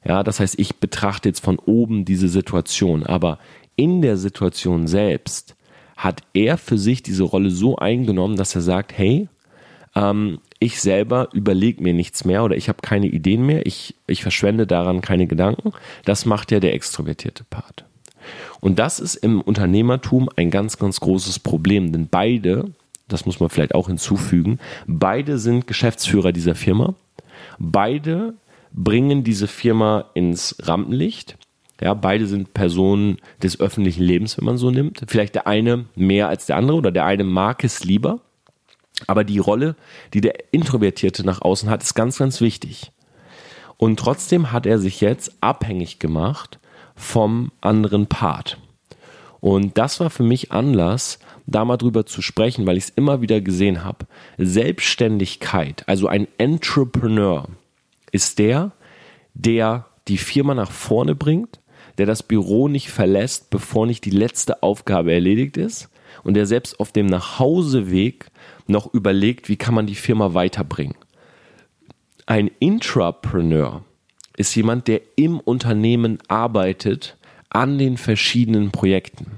Ja, 0.06 0.24
das 0.24 0.39
heißt, 0.39 0.57
ich 0.60 0.78
betrachte 0.78 1.30
jetzt 1.30 1.44
von 1.44 1.60
oben 1.60 2.06
diese 2.06 2.30
Situation, 2.30 3.06
aber 3.06 3.39
in 3.75 4.01
der 4.01 4.18
Situation 4.18 4.88
selbst 4.88 5.56
hat 5.95 6.22
er 6.34 6.57
für 6.57 6.78
sich 6.78 7.04
diese 7.04 7.24
Rolle 7.24 7.50
so 7.50 7.75
eingenommen, 7.75 8.38
dass 8.38 8.56
er 8.56 8.62
sagt, 8.62 8.98
hey, 8.98 9.28
ähm, 9.95 10.39
ich 10.60 10.81
selber 10.81 11.30
überlege 11.34 11.83
mir 11.83 11.94
nichts 11.94 12.25
mehr 12.25 12.44
oder 12.44 12.56
ich 12.56 12.69
habe 12.69 12.80
keine 12.81 13.07
Ideen 13.07 13.45
mehr, 13.45 13.66
ich, 13.66 13.95
ich 14.07 14.22
verschwende 14.22 14.66
daran 14.66 15.01
keine 15.01 15.28
Gedanken. 15.28 15.74
Das 16.06 16.25
macht 16.25 16.51
ja 16.51 16.60
der 16.60 16.74
extrovertierte 16.74 17.44
Part. 17.44 17.86
Und 18.60 18.80
das 18.80 19.00
ist 19.00 19.16
im 19.16 19.42
Unternehmertum 19.42 20.30
ein 20.36 20.51
ganz, 20.51 20.78
ganz 20.78 21.00
großes 21.00 21.40
Problem, 21.40 21.92
denn 21.92 22.07
beide, 22.07 22.72
das 23.07 23.25
muss 23.25 23.39
man 23.39 23.50
vielleicht 23.50 23.75
auch 23.75 23.88
hinzufügen, 23.88 24.59
beide 24.86 25.38
sind 25.38 25.68
Geschäftsführer 25.68 26.31
dieser 26.31 26.56
Firma, 26.56 26.95
beide 27.59 28.36
bringen 28.71 29.24
diese 29.24 29.48
Firma 29.48 30.06
ins 30.13 30.56
Rampenlicht. 30.62 31.38
Ja, 31.80 31.94
beide 31.94 32.25
sind 32.25 32.54
Personen 32.54 33.18
des 33.44 33.59
öffentlichen 33.59 34.04
Lebens, 34.04 34.38
wenn 34.38 34.45
man 34.45 34.57
so 34.57 34.71
nimmt. 34.71 35.04
Vielleicht 35.07 35.36
der 35.36 35.45
eine 35.45 35.86
mehr 35.95 36.27
als 36.27 36.48
der 36.48 36.57
andere 36.57 36.77
oder 36.77 36.92
der 36.92 37.06
eine 37.06 37.24
mag 37.24 37.63
es 37.63 37.83
lieber. 37.83 38.19
Aber 39.06 39.24
die 39.24 39.38
Rolle, 39.38 39.75
die 40.13 40.21
der 40.21 40.51
Introvertierte 40.51 41.24
nach 41.24 41.42
außen 41.42 41.69
hat, 41.69 41.83
ist 41.83 41.94
ganz, 41.94 42.18
ganz 42.18 42.42
wichtig. 42.42 42.92
Und 43.77 44.00
trotzdem 44.00 44.51
hat 44.51 44.65
er 44.65 44.80
sich 44.80 45.01
jetzt 45.01 45.38
abhängig 45.39 46.00
gemacht 46.00 46.59
vom 46.95 47.51
anderen 47.62 48.07
Part. 48.07 48.57
Und 49.39 49.77
das 49.77 50.00
war 50.00 50.09
für 50.09 50.24
mich 50.24 50.51
Anlass, 50.51 51.19
da 51.48 51.66
mal 51.66 51.78
drüber 51.78 52.06
zu 52.06 52.22
sprechen, 52.22 52.68
weil 52.68 52.78
ich 52.78 52.86
es 52.86 52.90
immer 52.92 53.22
wieder 53.22 53.42
gesehen 53.42 53.84
habe. 53.84 54.06
Selbstständigkeit, 54.38 55.83
also 55.88 56.07
ein 56.07 56.28
Entrepreneur, 56.38 57.48
ist 58.12 58.38
der, 58.38 58.74
der 59.33 59.86
die 60.07 60.18
Firma 60.18 60.54
nach 60.54 60.71
vorne 60.71 61.16
bringt, 61.16 61.60
der 61.98 62.06
das 62.06 62.21
Büro 62.21 62.68
nicht 62.68 62.90
verlässt, 62.90 63.50
bevor 63.50 63.88
nicht 63.88 64.06
die 64.06 64.12
letzte 64.12 64.62
Aufgabe 64.62 65.14
erledigt 65.14 65.57
ist 65.57 65.90
und 66.24 66.36
der 66.36 66.45
selbst 66.45 66.80
auf 66.80 66.92
dem 66.92 67.07
Nachhauseweg 67.07 68.28
noch 68.68 68.94
überlegt, 68.94 69.50
wie 69.50 69.57
kann 69.57 69.74
man 69.74 69.88
die 69.88 69.95
Firma 69.95 70.33
weiterbringen. 70.33 70.95
Ein 72.26 72.52
Intrapreneur 72.60 73.83
ist 74.36 74.54
jemand, 74.56 74.88
der 74.88 75.02
im 75.16 75.40
Unternehmen 75.40 76.19
arbeitet 76.28 77.18
an 77.50 77.78
den 77.78 77.98
verschiedenen 77.98 78.71
Projekten. 78.71 79.37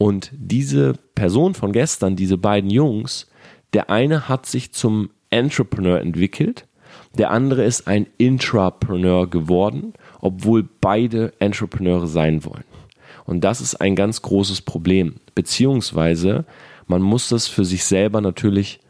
Und 0.00 0.30
diese 0.32 0.94
Person 1.14 1.52
von 1.52 1.72
gestern, 1.72 2.16
diese 2.16 2.38
beiden 2.38 2.70
Jungs, 2.70 3.26
der 3.74 3.90
eine 3.90 4.30
hat 4.30 4.46
sich 4.46 4.72
zum 4.72 5.10
Entrepreneur 5.28 6.00
entwickelt, 6.00 6.66
der 7.18 7.30
andere 7.30 7.64
ist 7.64 7.86
ein 7.86 8.06
Intrapreneur 8.16 9.28
geworden, 9.28 9.92
obwohl 10.22 10.66
beide 10.80 11.34
Entrepreneure 11.38 12.06
sein 12.06 12.46
wollen. 12.46 12.64
Und 13.26 13.44
das 13.44 13.60
ist 13.60 13.74
ein 13.74 13.94
ganz 13.94 14.22
großes 14.22 14.62
Problem. 14.62 15.16
Beziehungsweise 15.34 16.46
man 16.86 17.02
muss 17.02 17.28
das 17.28 17.46
für 17.46 17.66
sich 17.66 17.84
selber 17.84 18.22
natürlich 18.22 18.80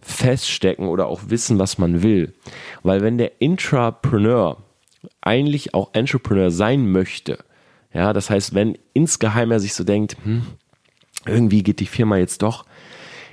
feststecken 0.00 0.86
oder 0.86 1.08
auch 1.08 1.22
wissen, 1.30 1.58
was 1.58 1.78
man 1.78 2.04
will. 2.04 2.32
Weil 2.84 3.00
wenn 3.00 3.18
der 3.18 3.40
Intrapreneur 3.40 4.58
eigentlich 5.20 5.74
auch 5.74 5.90
Entrepreneur 5.94 6.52
sein 6.52 6.92
möchte, 6.92 7.38
ja, 7.92 8.12
das 8.12 8.30
heißt, 8.30 8.54
wenn 8.54 8.78
insgeheim 8.92 9.50
er 9.50 9.58
sich 9.58 9.74
so 9.74 9.82
denkt, 9.82 10.16
hm, 10.22 10.42
irgendwie 11.26 11.62
geht 11.62 11.80
die 11.80 11.86
Firma 11.86 12.16
jetzt 12.16 12.42
doch 12.42 12.64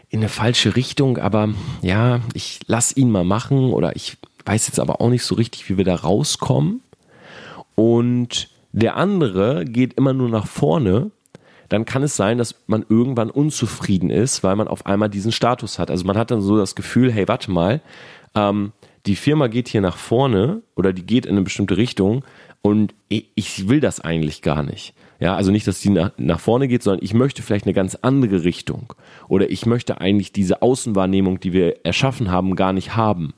in 0.10 0.20
eine 0.20 0.29
falsche 0.29 0.75
Richtung, 0.75 1.17
aber 1.17 1.50
ja, 1.82 2.22
ich 2.34 2.60
lass 2.67 2.96
ihn 2.96 3.12
mal 3.12 3.24
machen 3.24 3.72
oder 3.74 3.96
ich 3.96 4.17
weiß 4.46 4.67
jetzt 4.67 4.79
aber 4.79 5.01
auch 5.01 5.10
nicht 5.10 5.24
so 5.24 5.36
richtig, 5.36 5.70
wie 5.70 5.77
wir 5.77 5.84
da 5.84 5.96
rauskommen. 5.96 6.82
Und 7.75 8.50
der 8.72 8.96
andere 8.96 9.65
geht 9.65 9.94
immer 9.94 10.13
nur 10.13 10.29
nach 10.29 10.48
vorne 10.48 11.12
dann 11.70 11.86
kann 11.86 12.03
es 12.03 12.15
sein, 12.15 12.38
dass 12.38 12.56
man 12.67 12.86
irgendwann 12.88 13.29
unzufrieden 13.29 14.10
ist, 14.10 14.44
weil 14.44 14.56
man 14.56 14.67
auf 14.67 14.86
einmal 14.86 15.10
diesen 15.10 15.32
Status 15.32 15.79
hat. 15.79 15.91
Also 15.91 16.06
man 16.06 16.17
hat 16.17 16.32
dann 16.32 16.41
so 16.41 16.58
das 16.58 16.75
Gefühl, 16.75 17.12
hey, 17.12 17.27
warte 17.27 17.51
mal, 17.51 17.82
ähm, 18.36 18.72
die 19.06 19.15
Firma 19.15 19.48
geht 19.48 19.67
hier 19.67 19.82
nach 19.82 19.98
vorne 19.98 20.62
oder 20.75 20.94
die 20.94 21.06
geht 21.06 21.25
in 21.25 21.34
eine 21.34 21.41
bestimmte 21.41 21.77
Richtung 21.77 22.24
und 22.62 22.94
ich 23.10 23.70
will 23.70 23.79
das 23.79 24.00
eigentlich 24.01 24.41
gar 24.41 24.63
nicht. 24.63 24.94
Ja, 25.20 25.36
also 25.36 25.52
nicht, 25.52 25.68
dass 25.68 25.80
die 25.80 25.90
nach, 25.90 26.12
nach 26.18 26.40
vorne 26.40 26.68
geht, 26.68 26.84
sondern 26.84 27.04
ich 27.04 27.14
möchte 27.14 27.42
vielleicht 27.42 27.66
eine 27.66 27.74
ganz 27.74 27.96
andere 27.96 28.44
Richtung. 28.44 28.94
Oder 29.28 29.50
ich 29.50 29.66
möchte 29.66 30.00
eigentlich 30.00 30.32
diese 30.32 30.62
Außenwahrnehmung, 30.62 31.40
die 31.40 31.54
wir 31.54 31.86
erschaffen 31.86 32.30
haben, 32.30 32.56
gar 32.56 32.74
nicht 32.74 32.96
haben. 32.96 33.34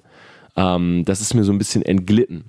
Ähm, 0.55 1.05
das 1.05 1.21
ist 1.21 1.33
mir 1.33 1.43
so 1.43 1.51
ein 1.51 1.57
bisschen 1.57 1.81
entglitten. 1.81 2.45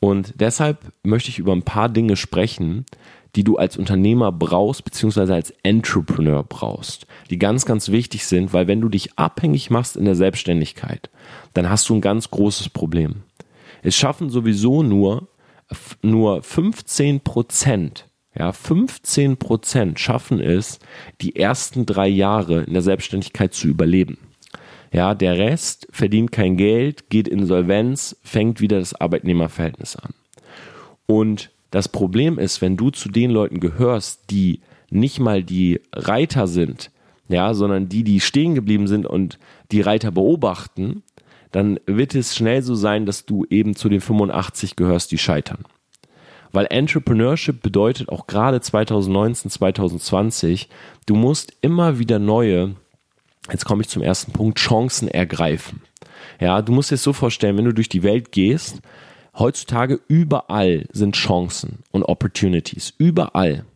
Und 0.00 0.34
deshalb 0.36 0.92
möchte 1.02 1.30
ich 1.30 1.38
über 1.38 1.52
ein 1.52 1.62
paar 1.62 1.88
Dinge 1.88 2.16
sprechen, 2.16 2.86
die 3.34 3.44
du 3.44 3.56
als 3.56 3.76
Unternehmer 3.76 4.32
brauchst, 4.32 4.84
beziehungsweise 4.84 5.34
als 5.34 5.52
Entrepreneur 5.62 6.42
brauchst, 6.42 7.06
die 7.28 7.38
ganz, 7.38 7.66
ganz 7.66 7.90
wichtig 7.90 8.24
sind, 8.24 8.54
weil 8.54 8.66
wenn 8.66 8.80
du 8.80 8.88
dich 8.88 9.18
abhängig 9.18 9.68
machst 9.70 9.96
in 9.96 10.06
der 10.06 10.14
Selbstständigkeit, 10.14 11.10
dann 11.52 11.68
hast 11.68 11.88
du 11.88 11.94
ein 11.94 12.00
ganz 12.00 12.30
großes 12.30 12.70
Problem. 12.70 13.24
Es 13.82 13.94
schaffen 13.94 14.30
sowieso 14.30 14.82
nur, 14.82 15.28
nur 16.02 16.42
15 16.42 17.20
Prozent, 17.20 18.08
ja, 18.38 18.52
15 18.52 19.38
Prozent 19.38 19.98
schaffen 19.98 20.40
es, 20.40 20.78
die 21.20 21.36
ersten 21.36 21.86
drei 21.86 22.08
Jahre 22.08 22.62
in 22.64 22.74
der 22.74 22.82
Selbstständigkeit 22.82 23.54
zu 23.54 23.68
überleben. 23.68 24.18
Ja, 24.92 25.14
der 25.14 25.38
Rest 25.38 25.88
verdient 25.90 26.32
kein 26.32 26.56
Geld, 26.56 27.10
geht 27.10 27.28
insolvenz, 27.28 28.16
fängt 28.22 28.60
wieder 28.60 28.78
das 28.78 28.94
Arbeitnehmerverhältnis 28.94 29.96
an. 29.96 30.14
Und 31.06 31.50
das 31.70 31.88
Problem 31.88 32.38
ist, 32.38 32.62
wenn 32.62 32.76
du 32.76 32.90
zu 32.90 33.08
den 33.08 33.30
Leuten 33.30 33.60
gehörst, 33.60 34.30
die 34.30 34.60
nicht 34.90 35.18
mal 35.18 35.42
die 35.42 35.80
Reiter 35.92 36.46
sind, 36.46 36.90
ja, 37.28 37.54
sondern 37.54 37.88
die, 37.88 38.04
die 38.04 38.20
stehen 38.20 38.54
geblieben 38.54 38.86
sind 38.86 39.06
und 39.06 39.38
die 39.72 39.80
Reiter 39.80 40.12
beobachten, 40.12 41.02
dann 41.52 41.78
wird 41.86 42.14
es 42.14 42.36
schnell 42.36 42.62
so 42.62 42.74
sein, 42.74 43.06
dass 43.06 43.26
du 43.26 43.44
eben 43.48 43.76
zu 43.76 43.88
den 43.88 44.00
85 44.00 44.76
gehörst, 44.76 45.12
die 45.12 45.18
scheitern. 45.18 45.64
Weil 46.52 46.66
Entrepreneurship 46.70 47.62
bedeutet 47.62 48.08
auch 48.08 48.26
gerade 48.26 48.60
2019, 48.60 49.50
2020, 49.50 50.68
du 51.06 51.14
musst 51.14 51.52
immer 51.60 51.98
wieder 51.98 52.18
neue, 52.18 52.76
jetzt 53.50 53.64
komme 53.64 53.82
ich 53.82 53.88
zum 53.88 54.02
ersten 54.02 54.32
Punkt, 54.32 54.58
Chancen 54.58 55.08
ergreifen. 55.08 55.82
Ja, 56.40 56.62
du 56.62 56.72
musst 56.72 56.90
dir 56.90 56.94
das 56.94 57.02
so 57.02 57.12
vorstellen, 57.12 57.56
wenn 57.56 57.64
du 57.64 57.74
durch 57.74 57.88
die 57.88 58.02
Welt 58.02 58.32
gehst 58.32 58.80
Heutzutage 59.38 60.00
überall 60.08 60.86
sind 60.92 61.14
Chancen 61.14 61.80
und 61.90 62.04
Opportunities. 62.04 62.94
Überall. 62.96 63.66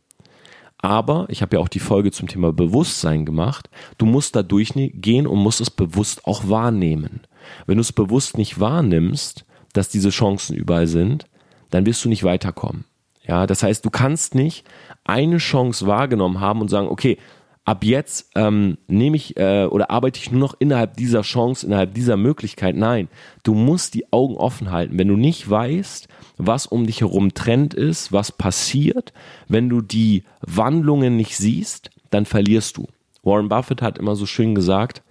Aber 0.78 1.26
ich 1.28 1.42
habe 1.42 1.56
ja 1.56 1.62
auch 1.62 1.68
die 1.68 1.80
Folge 1.80 2.12
zum 2.12 2.28
Thema 2.28 2.50
Bewusstsein 2.50 3.26
gemacht. 3.26 3.68
Du 3.98 4.06
musst 4.06 4.34
da 4.34 4.42
durchgehen 4.42 5.26
und 5.26 5.38
musst 5.38 5.60
es 5.60 5.70
bewusst 5.70 6.24
auch 6.24 6.48
wahrnehmen. 6.48 7.20
Wenn 7.66 7.76
du 7.76 7.82
es 7.82 7.92
bewusst 7.92 8.38
nicht 8.38 8.60
wahrnimmst, 8.60 9.44
dass 9.72 9.88
diese 9.88 10.10
Chancen 10.10 10.56
überall 10.56 10.86
sind, 10.86 11.26
dann 11.70 11.86
wirst 11.86 12.04
du 12.04 12.08
nicht 12.08 12.24
weiterkommen. 12.24 12.84
Ja, 13.26 13.46
das 13.46 13.62
heißt, 13.62 13.84
du 13.84 13.90
kannst 13.90 14.34
nicht 14.34 14.64
eine 15.04 15.38
Chance 15.38 15.86
wahrgenommen 15.86 16.40
haben 16.40 16.60
und 16.60 16.68
sagen, 16.68 16.88
okay, 16.88 17.18
ab 17.64 17.84
jetzt 17.84 18.30
ähm, 18.34 18.78
nehme 18.88 19.16
ich 19.16 19.36
äh, 19.36 19.66
oder 19.66 19.90
arbeite 19.90 20.18
ich 20.18 20.32
nur 20.32 20.40
noch 20.40 20.54
innerhalb 20.58 20.96
dieser 20.96 21.22
Chance, 21.22 21.66
innerhalb 21.66 21.94
dieser 21.94 22.16
Möglichkeit. 22.16 22.74
Nein, 22.74 23.08
du 23.42 23.54
musst 23.54 23.94
die 23.94 24.12
Augen 24.12 24.36
offen 24.36 24.70
halten. 24.70 24.98
Wenn 24.98 25.08
du 25.08 25.16
nicht 25.16 25.48
weißt, 25.48 26.08
was 26.38 26.66
um 26.66 26.86
dich 26.86 27.02
herum 27.02 27.34
Trend 27.34 27.74
ist, 27.74 28.12
was 28.12 28.32
passiert, 28.32 29.12
wenn 29.46 29.68
du 29.68 29.82
die 29.82 30.24
Wandlungen 30.40 31.16
nicht 31.16 31.36
siehst, 31.36 31.90
dann 32.10 32.26
verlierst 32.26 32.76
du. 32.76 32.88
Warren 33.22 33.48
Buffett 33.48 33.82
hat 33.82 33.98
immer 33.98 34.16
so 34.16 34.26
schön 34.26 34.54
gesagt, 34.54 35.02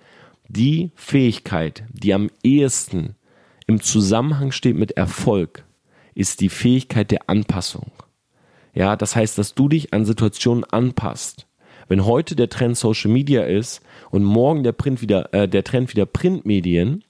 die 0.49 0.91
Fähigkeit, 0.95 1.83
die 1.93 2.13
am 2.13 2.29
ehesten 2.43 3.15
im 3.67 3.81
Zusammenhang 3.81 4.51
steht 4.51 4.75
mit 4.75 4.91
Erfolg, 4.91 5.63
ist 6.15 6.41
die 6.41 6.49
Fähigkeit 6.49 7.11
der 7.11 7.29
Anpassung. 7.29 7.91
Ja, 8.73 8.95
das 8.95 9.15
heißt, 9.15 9.37
dass 9.37 9.53
du 9.55 9.69
dich 9.69 9.93
an 9.93 10.05
Situationen 10.05 10.63
anpasst. 10.63 11.47
Wenn 11.87 12.05
heute 12.05 12.35
der 12.35 12.49
Trend 12.49 12.77
Social 12.77 13.11
Media 13.11 13.43
ist 13.43 13.81
und 14.11 14.23
morgen 14.23 14.63
der, 14.63 14.73
Print 14.73 15.01
wieder, 15.01 15.33
äh, 15.33 15.47
der 15.47 15.63
Trend 15.63 15.91
wieder 15.91 16.05
Printmedien, 16.05 17.03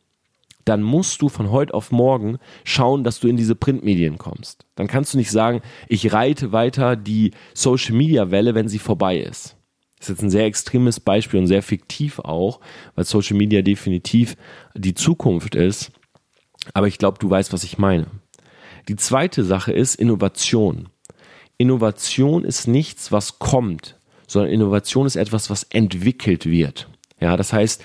dann 0.66 0.84
musst 0.84 1.22
du 1.22 1.30
von 1.30 1.50
heute 1.50 1.74
auf 1.74 1.92
morgen 1.92 2.38
schauen, 2.64 3.04
dass 3.04 3.20
du 3.20 3.28
in 3.28 3.38
diese 3.38 3.56
Printmedien 3.56 4.18
kommst. 4.18 4.66
Dann 4.76 4.88
kannst 4.88 5.14
du 5.14 5.18
nicht 5.18 5.32
sagen, 5.32 5.62
ich 5.88 6.14
reite 6.14 6.52
weiter 6.52 6.96
die 6.96 7.32
Social 7.54 7.96
Media 7.96 8.32
Welle, 8.32 8.54
wenn 8.54 8.70
sie 8.70 8.80
vorbei 8.80 9.18
ist. 9.18 9.59
Ist 10.00 10.10
jetzt 10.10 10.24
ein 10.24 10.30
sehr 10.30 10.46
extremes 10.46 11.00
Beispiel 11.00 11.40
und 11.40 11.48
sehr 11.48 11.62
fiktiv 11.62 12.20
auch, 12.20 12.62
weil 12.96 13.04
Social 13.06 13.38
Media 13.38 13.62
definitiv 13.62 14.38
die 14.74 14.94
Zukunft 14.94 15.56
ist. 15.56 15.92
Aber 16.74 16.88
ich 16.88 16.98
glaube, 16.98 17.20
du 17.20 17.30
weißt, 17.30 17.52
was 17.52 17.64
ich 17.64 17.78
meine. 17.78 18.08
Die 18.88 18.96
zweite 18.96 19.44
Sache 19.44 19.74
ist 19.74 19.96
Innovation. 19.96 20.90
Innovation 21.58 22.46
ist 22.46 22.68
nichts, 22.68 23.12
was 23.12 23.40
kommt, 23.40 23.98
sondern 24.28 24.52
Innovation 24.52 25.06
ist 25.06 25.18
etwas, 25.18 25.50
was 25.50 25.64
entwickelt 25.64 26.46
wird. 26.46 26.88
Ja, 27.20 27.36
das 27.36 27.52
heißt, 27.52 27.84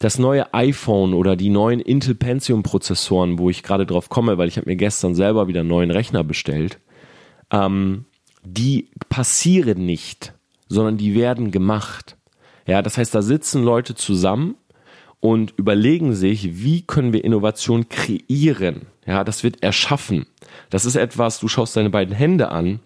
das 0.00 0.18
neue 0.18 0.52
iPhone 0.54 1.14
oder 1.14 1.36
die 1.36 1.50
neuen 1.50 1.78
Intel 1.78 2.14
Pentium 2.14 2.62
Prozessoren, 2.62 3.38
wo 3.38 3.50
ich 3.50 3.62
gerade 3.62 3.86
drauf 3.86 4.08
komme, 4.08 4.38
weil 4.38 4.48
ich 4.48 4.56
habe 4.56 4.68
mir 4.68 4.76
gestern 4.76 5.14
selber 5.14 5.46
wieder 5.46 5.60
einen 5.60 5.68
neuen 5.68 5.90
Rechner 5.90 6.24
bestellt, 6.24 6.80
ähm, 7.52 8.06
die 8.42 8.90
passieren 9.08 9.84
nicht, 9.84 10.32
sondern 10.70 10.96
die 10.96 11.14
werden 11.14 11.50
gemacht. 11.50 12.16
Ja, 12.66 12.80
das 12.80 12.96
heißt, 12.96 13.14
da 13.14 13.20
sitzen 13.20 13.62
Leute 13.62 13.94
zusammen 13.94 14.54
und 15.18 15.52
überlegen 15.58 16.14
sich, 16.14 16.62
wie 16.62 16.82
können 16.82 17.12
wir 17.12 17.24
Innovation 17.24 17.88
kreieren. 17.90 18.86
Ja, 19.04 19.24
das 19.24 19.42
wird 19.42 19.62
erschaffen. 19.62 20.26
Das 20.70 20.86
ist 20.86 20.96
etwas, 20.96 21.40
du 21.40 21.48
schaust 21.48 21.76
deine 21.76 21.90
beiden 21.90 22.14
Hände 22.14 22.50
an 22.50 22.80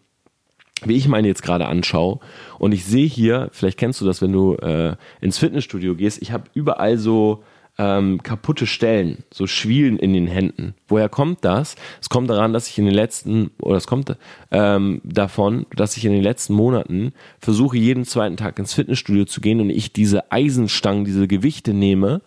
wie 0.86 0.96
ich 0.96 1.08
meine 1.08 1.28
jetzt 1.28 1.42
gerade 1.42 1.66
anschaue 1.66 2.18
und 2.58 2.72
ich 2.72 2.84
sehe 2.84 3.06
hier, 3.06 3.48
vielleicht 3.52 3.78
kennst 3.78 4.00
du 4.00 4.04
das, 4.04 4.20
wenn 4.20 4.32
du 4.32 4.54
äh, 4.56 4.96
ins 5.20 5.38
Fitnessstudio 5.38 5.94
gehst, 5.94 6.20
ich 6.20 6.32
habe 6.32 6.44
überall 6.52 6.98
so 6.98 7.42
ähm, 7.78 8.22
kaputte 8.22 8.66
Stellen, 8.66 9.24
so 9.32 9.46
Schwielen 9.46 9.98
in 9.98 10.12
den 10.12 10.26
Händen. 10.26 10.74
Woher 10.88 11.08
kommt 11.08 11.44
das? 11.44 11.76
Es 12.00 12.08
kommt 12.08 12.30
daran, 12.30 12.52
dass 12.52 12.68
ich 12.68 12.78
in 12.78 12.84
den 12.84 12.94
letzten, 12.94 13.50
oder 13.60 13.76
es 13.76 13.86
kommt 13.86 14.16
ähm, 14.50 15.00
davon, 15.04 15.66
dass 15.74 15.96
ich 15.96 16.04
in 16.04 16.12
den 16.12 16.22
letzten 16.22 16.54
Monaten 16.54 17.12
versuche, 17.40 17.76
jeden 17.76 18.04
zweiten 18.04 18.36
Tag 18.36 18.58
ins 18.58 18.74
Fitnessstudio 18.74 19.24
zu 19.24 19.40
gehen 19.40 19.60
und 19.60 19.70
ich 19.70 19.92
diese 19.92 20.30
Eisenstangen, 20.30 21.04
diese 21.04 21.26
Gewichte 21.26 21.74
nehme 21.74 22.22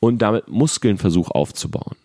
und 0.00 0.20
damit 0.20 0.48
Muskeln 0.48 0.98
versuche 0.98 1.34
aufzubauen. 1.34 1.96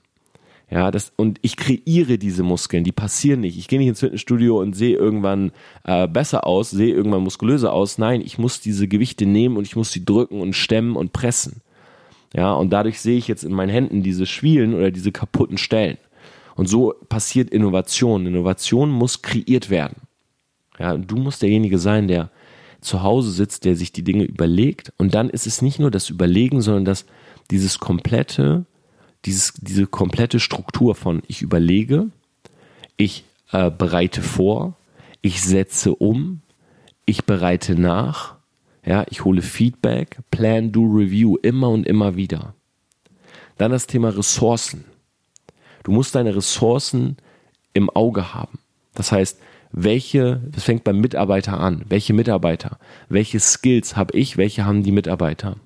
Ja, 0.70 0.92
das, 0.92 1.14
und 1.16 1.40
ich 1.44 1.56
kreiere 1.56 2.18
diese 2.18 2.44
Muskeln, 2.44 2.84
die 2.84 2.92
passieren 2.92 3.40
nicht. 3.40 3.58
Ich 3.58 3.70
gehe 3.70 3.80
nicht 3.80 3.88
ins 3.88 4.02
Fitnessstudio 4.02 4.60
und 4.60 4.76
sehe 4.76 4.98
irgendwann 4.98 5.52
äh, 5.86 6.10
besser 6.10 6.46
aus, 6.46 6.72
sehe 6.72 6.94
irgendwann 6.94 7.24
muskulöser 7.24 7.72
aus. 7.72 7.98
Nein, 7.98 8.20
ich 8.20 8.38
muss 8.38 8.60
diese 8.60 8.90
Gewichte 8.90 9.26
nehmen 9.26 9.56
und 9.56 9.66
ich 9.66 9.78
muss 9.78 9.94
sie 9.94 10.04
drücken 10.04 10.42
und 10.42 10.54
stemmen 10.54 10.98
und 10.98 11.14
pressen. 11.14 11.62
Ja, 12.34 12.54
und 12.54 12.72
dadurch 12.72 13.00
sehe 13.00 13.18
ich 13.18 13.28
jetzt 13.28 13.44
in 13.44 13.54
meinen 13.54 13.70
Händen 13.70 14.04
diese 14.04 14.26
Schwielen 14.26 14.74
oder 14.74 14.92
diese 14.92 15.12
kaputten 15.12 15.58
Stellen. 15.58 15.98
Und 16.56 16.68
so 16.68 16.94
passiert 17.08 17.50
Innovation. 17.50 18.26
Innovation 18.26 18.90
muss 18.90 19.22
kreiert 19.22 19.70
werden. 19.70 20.02
Ja, 20.80 20.94
und 20.94 21.10
du 21.10 21.16
musst 21.16 21.42
derjenige 21.42 21.80
sein, 21.80 22.08
der 22.08 22.30
zu 22.82 23.02
Hause 23.04 23.32
sitzt, 23.32 23.66
der 23.66 23.76
sich 23.76 23.92
die 23.92 24.04
Dinge 24.04 24.24
überlegt. 24.24 24.94
Und 24.98 25.16
dann 25.16 25.30
ist 25.30 25.48
es 25.48 25.62
nicht 25.62 25.80
nur 25.80 25.92
das 25.92 26.10
Überlegen, 26.10 26.62
sondern 26.62 26.86
das, 26.86 27.06
dieses 27.50 27.80
komplette 27.80 28.66
dieses, 29.26 29.54
diese 29.60 29.88
komplette 29.88 30.40
Struktur 30.40 30.96
von 30.96 31.22
ich 31.28 31.42
überlege, 31.42 32.10
ich 32.96 33.26
äh, 33.52 33.70
bereite 33.70 34.22
vor, 34.22 34.78
ich 35.22 35.42
setze 35.42 35.94
um, 35.94 36.42
ich 37.06 37.26
bereite 37.26 37.76
nach, 37.76 38.37
ja, 38.88 39.06
ich 39.10 39.26
hole 39.26 39.42
Feedback, 39.42 40.18
Plan, 40.32 40.72
Do, 40.72 40.84
Review, 40.84 41.38
immer 41.38 41.70
und 41.70 41.86
immer 41.86 42.16
wieder. 42.16 42.54
Dann 43.58 43.72
das 43.72 43.88
Thema 43.88 44.10
Ressourcen. 44.16 44.86
Du 45.84 45.92
musst 45.92 46.16
deine 46.16 46.36
Ressourcen 46.36 47.18
im 47.74 47.90
Auge 47.90 48.34
haben. 48.34 48.60
Das 48.94 49.12
heißt, 49.12 49.40
welche, 49.72 50.42
das 50.52 50.64
fängt 50.64 50.84
beim 50.84 51.00
Mitarbeiter 51.00 51.60
an, 51.60 51.84
welche 51.90 52.14
Mitarbeiter, 52.14 52.80
welche 53.10 53.40
Skills 53.40 53.96
habe 53.96 54.18
ich, 54.18 54.38
welche 54.38 54.66
haben 54.66 54.84
die 54.84 54.92
Mitarbeiter 54.92 55.58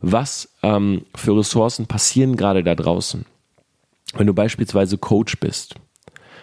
was 0.00 0.48
ähm, 0.62 1.04
für 1.14 1.36
Ressourcen 1.36 1.86
passieren 1.86 2.36
gerade 2.36 2.62
da 2.62 2.74
draußen. 2.74 3.24
Wenn 4.14 4.26
du 4.26 4.34
beispielsweise 4.34 4.98
Coach 4.98 5.38
bist, 5.38 5.74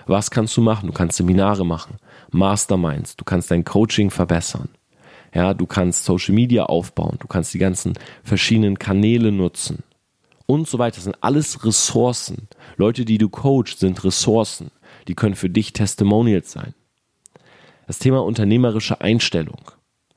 was 0.08 0.30
kannst 0.30 0.56
du 0.56 0.62
machen? 0.62 0.88
Du 0.88 0.94
kannst 0.94 1.18
Seminare 1.18 1.66
machen, 1.66 1.98
Masterminds, 2.32 3.16
du 3.16 3.24
kannst 3.24 3.50
dein 3.50 3.66
Coaching 3.66 4.12
verbessern. 4.12 4.70
Ja, 5.36 5.54
du 5.54 5.66
kannst 5.66 6.06
Social 6.06 6.34
Media 6.34 6.64
aufbauen, 6.64 7.18
du 7.20 7.28
kannst 7.28 7.54
die 7.54 7.60
ganzen 7.60 7.94
verschiedenen 8.24 8.80
Kanäle 8.80 9.34
nutzen 9.34 9.84
und 10.46 10.68
so 10.68 10.80
weiter. 10.80 10.96
Das 10.96 11.04
sind 11.04 11.18
alles 11.22 11.66
Ressourcen. 11.66 12.48
Leute, 12.78 13.04
die 13.04 13.18
du 13.18 13.28
coachst, 13.30 13.80
sind 13.80 14.04
Ressourcen. 14.06 14.72
Die 15.10 15.14
können 15.14 15.36
für 15.36 15.50
dich 15.50 15.74
Testimonials 15.74 16.52
sein. 16.52 16.74
Das 17.86 18.00
Thema 18.00 18.24
unternehmerische 18.24 19.02
Einstellung, 19.02 19.60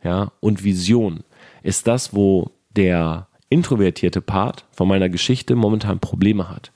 ja, 0.02 0.30
und 0.40 0.64
Vision 0.64 1.24
ist 1.62 1.86
das, 1.86 2.14
wo 2.14 2.52
der 2.70 3.26
introvertierte 3.50 4.20
Part 4.20 4.66
von 4.70 4.86
meiner 4.86 5.08
Geschichte 5.08 5.56
momentan 5.56 5.98
Probleme 5.98 6.48
hat. 6.48 6.72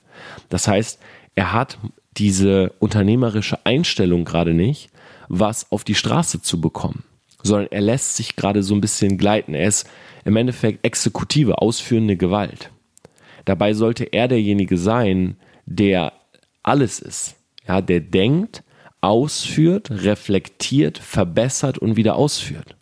Das 0.49 0.67
heißt, 0.67 0.99
er 1.35 1.53
hat 1.53 1.79
diese 2.17 2.73
unternehmerische 2.79 3.65
Einstellung 3.65 4.25
gerade 4.25 4.53
nicht, 4.53 4.89
was 5.29 5.71
auf 5.71 5.83
die 5.83 5.95
Straße 5.95 6.41
zu 6.41 6.61
bekommen, 6.61 7.03
sondern 7.43 7.67
er 7.71 7.81
lässt 7.81 8.15
sich 8.15 8.35
gerade 8.35 8.63
so 8.63 8.73
ein 8.73 8.81
bisschen 8.81 9.17
gleiten. 9.17 9.53
Er 9.53 9.67
ist 9.67 9.87
im 10.25 10.35
Endeffekt 10.35 10.85
exekutive, 10.85 11.61
ausführende 11.61 12.17
Gewalt. 12.17 12.71
Dabei 13.45 13.73
sollte 13.73 14.05
er 14.05 14.27
derjenige 14.27 14.77
sein, 14.77 15.35
der 15.65 16.13
alles 16.63 16.99
ist. 16.99 17.35
Ja, 17.67 17.81
der 17.81 17.99
denkt, 17.99 18.63
ausführt, 19.01 19.91
reflektiert, 19.91 20.97
verbessert 20.97 21.77
und 21.77 21.97
wieder 21.97 22.15
ausführt. 22.15 22.75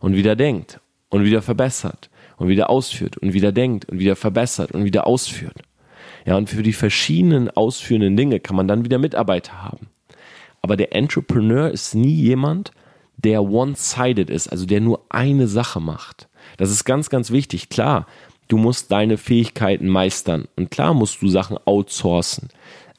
Und 0.00 0.16
wieder 0.16 0.36
denkt 0.36 0.80
und 1.10 1.24
wieder 1.24 1.42
verbessert 1.42 2.10
und 2.38 2.48
wieder 2.48 2.70
ausführt 2.70 3.18
und 3.18 3.32
wieder 3.32 3.52
denkt 3.52 3.86
und 3.86 3.98
wieder 3.98 4.16
verbessert 4.16 4.72
und 4.72 4.84
wieder 4.84 5.06
ausführt. 5.06 5.62
Ja, 6.24 6.36
und 6.36 6.50
für 6.50 6.62
die 6.62 6.72
verschiedenen 6.72 7.50
ausführenden 7.50 8.16
Dinge 8.16 8.40
kann 8.40 8.56
man 8.56 8.68
dann 8.68 8.84
wieder 8.84 8.98
Mitarbeiter 8.98 9.62
haben. 9.62 9.88
Aber 10.60 10.76
der 10.76 10.94
Entrepreneur 10.94 11.70
ist 11.70 11.94
nie 11.94 12.14
jemand, 12.14 12.72
der 13.16 13.42
one-sided 13.44 14.30
ist, 14.30 14.48
also 14.48 14.66
der 14.66 14.80
nur 14.80 15.04
eine 15.08 15.48
Sache 15.48 15.80
macht. 15.80 16.28
Das 16.56 16.70
ist 16.70 16.84
ganz, 16.84 17.10
ganz 17.10 17.30
wichtig. 17.30 17.68
Klar, 17.68 18.06
du 18.48 18.56
musst 18.56 18.92
deine 18.92 19.16
Fähigkeiten 19.16 19.88
meistern 19.88 20.48
und 20.56 20.70
klar 20.70 20.94
musst 20.94 21.22
du 21.22 21.28
Sachen 21.28 21.58
outsourcen. 21.64 22.48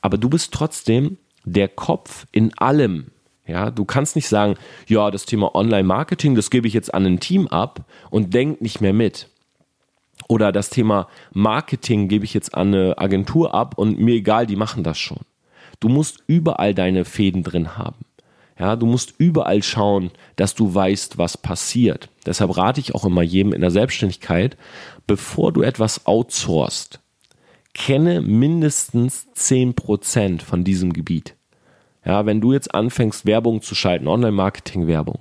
Aber 0.02 0.18
du 0.18 0.30
bist 0.30 0.54
trotzdem 0.54 1.18
der 1.46 1.68
Kopf 1.68 2.26
in 2.32 2.58
allem. 2.58 3.08
Ja, 3.46 3.72
du 3.72 3.86
kannst 3.86 4.16
nicht 4.18 4.28
sagen, 4.28 4.56
ja, 4.88 5.10
das 5.10 5.26
Thema 5.26 5.56
Online-Marketing, 5.56 6.36
das 6.36 6.50
gebe 6.50 6.68
ich 6.68 6.74
jetzt 6.74 6.94
an 6.94 7.06
ein 7.06 7.20
Team 7.22 7.48
ab 7.48 7.86
und 8.10 8.34
denk 8.34 8.62
nicht 8.62 8.82
mehr 8.82 8.94
mit. 8.94 9.30
Oder 10.28 10.52
das 10.52 10.70
Thema 10.70 11.08
Marketing 11.32 12.10
gebe 12.10 12.26
ich 12.26 12.34
jetzt 12.34 12.54
an 12.54 12.74
eine 12.74 12.98
Agentur 12.98 13.54
ab 13.54 13.78
und 13.78 14.00
mir 14.00 14.16
egal, 14.16 14.46
die 14.46 14.58
machen 14.58 14.84
das 14.84 14.98
schon. 15.00 15.20
Du 15.80 15.88
musst 15.88 16.24
überall 16.28 16.74
deine 16.74 17.06
Fäden 17.06 17.44
drin 17.44 17.78
haben. 17.78 18.07
Ja, 18.60 18.76
du 18.76 18.88
musst 18.88 19.14
überall 19.20 19.62
schauen, 19.62 20.12
dass 20.36 20.56
du 20.56 20.74
weißt, 20.74 21.18
was 21.18 21.38
passiert. 21.38 22.10
Deshalb 22.26 22.58
rate 22.58 22.80
ich 22.80 22.96
auch 22.96 23.06
immer 23.06 23.22
jedem 23.22 23.54
in 23.54 23.62
der 23.62 23.72
Selbstständigkeit, 23.72 24.58
bevor 25.06 25.52
du 25.52 25.62
etwas 25.62 26.08
outsourcest, 26.08 27.00
kenne 27.74 28.22
mindestens 28.22 29.28
10% 29.36 30.42
von 30.42 30.64
diesem 30.64 30.92
Gebiet. 30.92 31.36
Ja, 32.04 32.26
wenn 32.26 32.42
du 32.42 32.54
jetzt 32.54 32.74
anfängst, 32.74 33.26
Werbung 33.26 33.62
zu 33.62 33.76
schalten, 33.76 34.08
Online-Marketing-Werbung, 34.08 35.20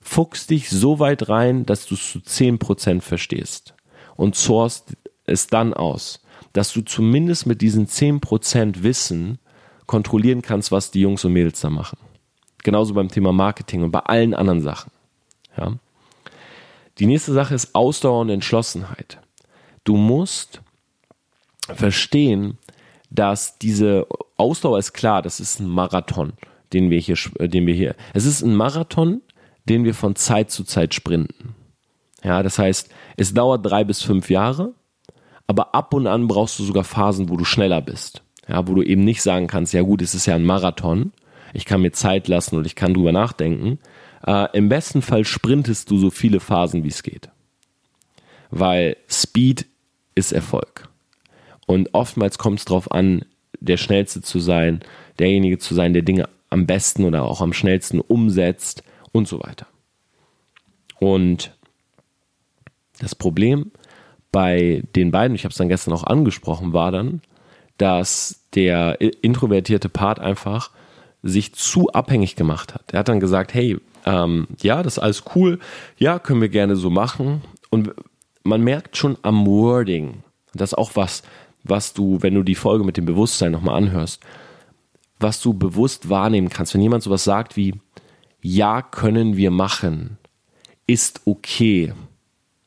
fuchs 0.00 0.46
dich 0.46 0.68
so 0.70 0.98
weit 0.98 1.28
rein, 1.28 1.66
dass 1.66 1.86
du 1.86 1.94
es 1.94 2.10
zu 2.10 2.18
10% 2.18 3.00
verstehst 3.00 3.74
und 4.16 4.34
source 4.34 4.84
es 5.26 5.46
dann 5.46 5.74
aus, 5.74 6.20
dass 6.52 6.72
du 6.72 6.80
zumindest 6.80 7.46
mit 7.46 7.60
diesen 7.60 7.86
10% 7.86 8.82
Wissen 8.82 9.38
kontrollieren 9.86 10.42
kannst, 10.42 10.72
was 10.72 10.90
die 10.90 11.02
Jungs 11.02 11.24
und 11.24 11.32
Mädels 11.32 11.60
da 11.60 11.70
machen. 11.70 11.98
Genauso 12.66 12.94
beim 12.94 13.08
Thema 13.08 13.32
Marketing 13.32 13.84
und 13.84 13.92
bei 13.92 14.00
allen 14.00 14.34
anderen 14.34 14.60
Sachen. 14.60 14.90
Ja. 15.56 15.74
Die 16.98 17.06
nächste 17.06 17.32
Sache 17.32 17.54
ist 17.54 17.76
Ausdauer 17.76 18.22
und 18.22 18.28
Entschlossenheit. 18.28 19.18
Du 19.84 19.96
musst 19.96 20.62
verstehen, 21.72 22.58
dass 23.08 23.56
diese 23.58 24.08
Ausdauer 24.36 24.80
ist 24.80 24.94
klar, 24.94 25.22
das 25.22 25.38
ist 25.38 25.60
ein 25.60 25.68
Marathon, 25.68 26.32
den 26.72 26.90
wir 26.90 26.98
hier, 26.98 27.16
den 27.38 27.68
wir 27.68 27.74
hier. 27.74 27.94
Es 28.14 28.26
ist 28.26 28.42
ein 28.42 28.56
Marathon, 28.56 29.22
den 29.66 29.84
wir 29.84 29.94
von 29.94 30.16
Zeit 30.16 30.50
zu 30.50 30.64
Zeit 30.64 30.92
sprinten. 30.92 31.54
Ja, 32.24 32.42
das 32.42 32.58
heißt, 32.58 32.90
es 33.16 33.32
dauert 33.32 33.64
drei 33.64 33.84
bis 33.84 34.02
fünf 34.02 34.28
Jahre, 34.28 34.72
aber 35.46 35.72
ab 35.72 35.94
und 35.94 36.08
an 36.08 36.26
brauchst 36.26 36.58
du 36.58 36.64
sogar 36.64 36.82
Phasen, 36.82 37.28
wo 37.28 37.36
du 37.36 37.44
schneller 37.44 37.80
bist. 37.80 38.24
Ja, 38.48 38.66
wo 38.66 38.74
du 38.74 38.82
eben 38.82 39.04
nicht 39.04 39.22
sagen 39.22 39.46
kannst, 39.46 39.72
ja 39.72 39.82
gut, 39.82 40.02
es 40.02 40.16
ist 40.16 40.26
ja 40.26 40.34
ein 40.34 40.44
Marathon, 40.44 41.12
ich 41.56 41.64
kann 41.64 41.80
mir 41.80 41.92
Zeit 41.92 42.28
lassen 42.28 42.56
und 42.56 42.66
ich 42.66 42.74
kann 42.74 42.92
drüber 42.92 43.12
nachdenken. 43.12 43.78
Äh, 44.26 44.54
Im 44.56 44.68
besten 44.68 45.00
Fall 45.00 45.24
sprintest 45.24 45.90
du 45.90 45.96
so 45.96 46.10
viele 46.10 46.38
Phasen, 46.38 46.84
wie 46.84 46.88
es 46.88 47.02
geht. 47.02 47.30
Weil 48.50 48.98
Speed 49.08 49.66
ist 50.14 50.32
Erfolg. 50.32 50.88
Und 51.66 51.94
oftmals 51.94 52.36
kommt 52.36 52.58
es 52.58 52.66
darauf 52.66 52.92
an, 52.92 53.24
der 53.58 53.78
Schnellste 53.78 54.20
zu 54.20 54.38
sein, 54.38 54.80
derjenige 55.18 55.56
zu 55.56 55.74
sein, 55.74 55.94
der 55.94 56.02
Dinge 56.02 56.28
am 56.50 56.66
besten 56.66 57.04
oder 57.04 57.24
auch 57.24 57.40
am 57.40 57.54
schnellsten 57.54 58.00
umsetzt 58.00 58.82
und 59.12 59.26
so 59.26 59.40
weiter. 59.42 59.66
Und 61.00 61.56
das 62.98 63.14
Problem 63.14 63.72
bei 64.30 64.82
den 64.94 65.10
beiden, 65.10 65.34
ich 65.34 65.44
habe 65.44 65.52
es 65.52 65.58
dann 65.58 65.70
gestern 65.70 65.94
auch 65.94 66.04
angesprochen, 66.04 66.74
war 66.74 66.92
dann, 66.92 67.22
dass 67.78 68.44
der 68.54 69.00
introvertierte 69.00 69.88
Part 69.88 70.18
einfach 70.18 70.70
sich 71.28 71.54
zu 71.54 71.90
abhängig 71.90 72.36
gemacht 72.36 72.74
hat. 72.74 72.92
Er 72.92 73.00
hat 73.00 73.08
dann 73.08 73.20
gesagt, 73.20 73.54
hey, 73.54 73.78
ähm, 74.04 74.46
ja, 74.60 74.82
das 74.82 74.94
ist 74.94 75.02
alles 75.02 75.24
cool, 75.34 75.58
ja, 75.98 76.18
können 76.18 76.40
wir 76.40 76.48
gerne 76.48 76.76
so 76.76 76.90
machen. 76.90 77.42
Und 77.70 77.92
man 78.44 78.62
merkt 78.62 78.96
schon 78.96 79.18
am 79.22 79.46
Wording, 79.46 80.22
das 80.54 80.72
ist 80.72 80.78
auch 80.78 80.92
was, 80.94 81.22
was 81.64 81.92
du, 81.92 82.22
wenn 82.22 82.34
du 82.34 82.42
die 82.42 82.54
Folge 82.54 82.84
mit 82.84 82.96
dem 82.96 83.04
Bewusstsein 83.04 83.52
nochmal 83.52 83.76
anhörst, 83.76 84.22
was 85.18 85.40
du 85.40 85.54
bewusst 85.54 86.08
wahrnehmen 86.08 86.48
kannst. 86.48 86.74
Wenn 86.74 86.80
jemand 86.80 87.02
sowas 87.02 87.24
sagt 87.24 87.56
wie, 87.56 87.74
ja, 88.40 88.82
können 88.82 89.36
wir 89.36 89.50
machen, 89.50 90.18
ist 90.86 91.22
okay, 91.24 91.92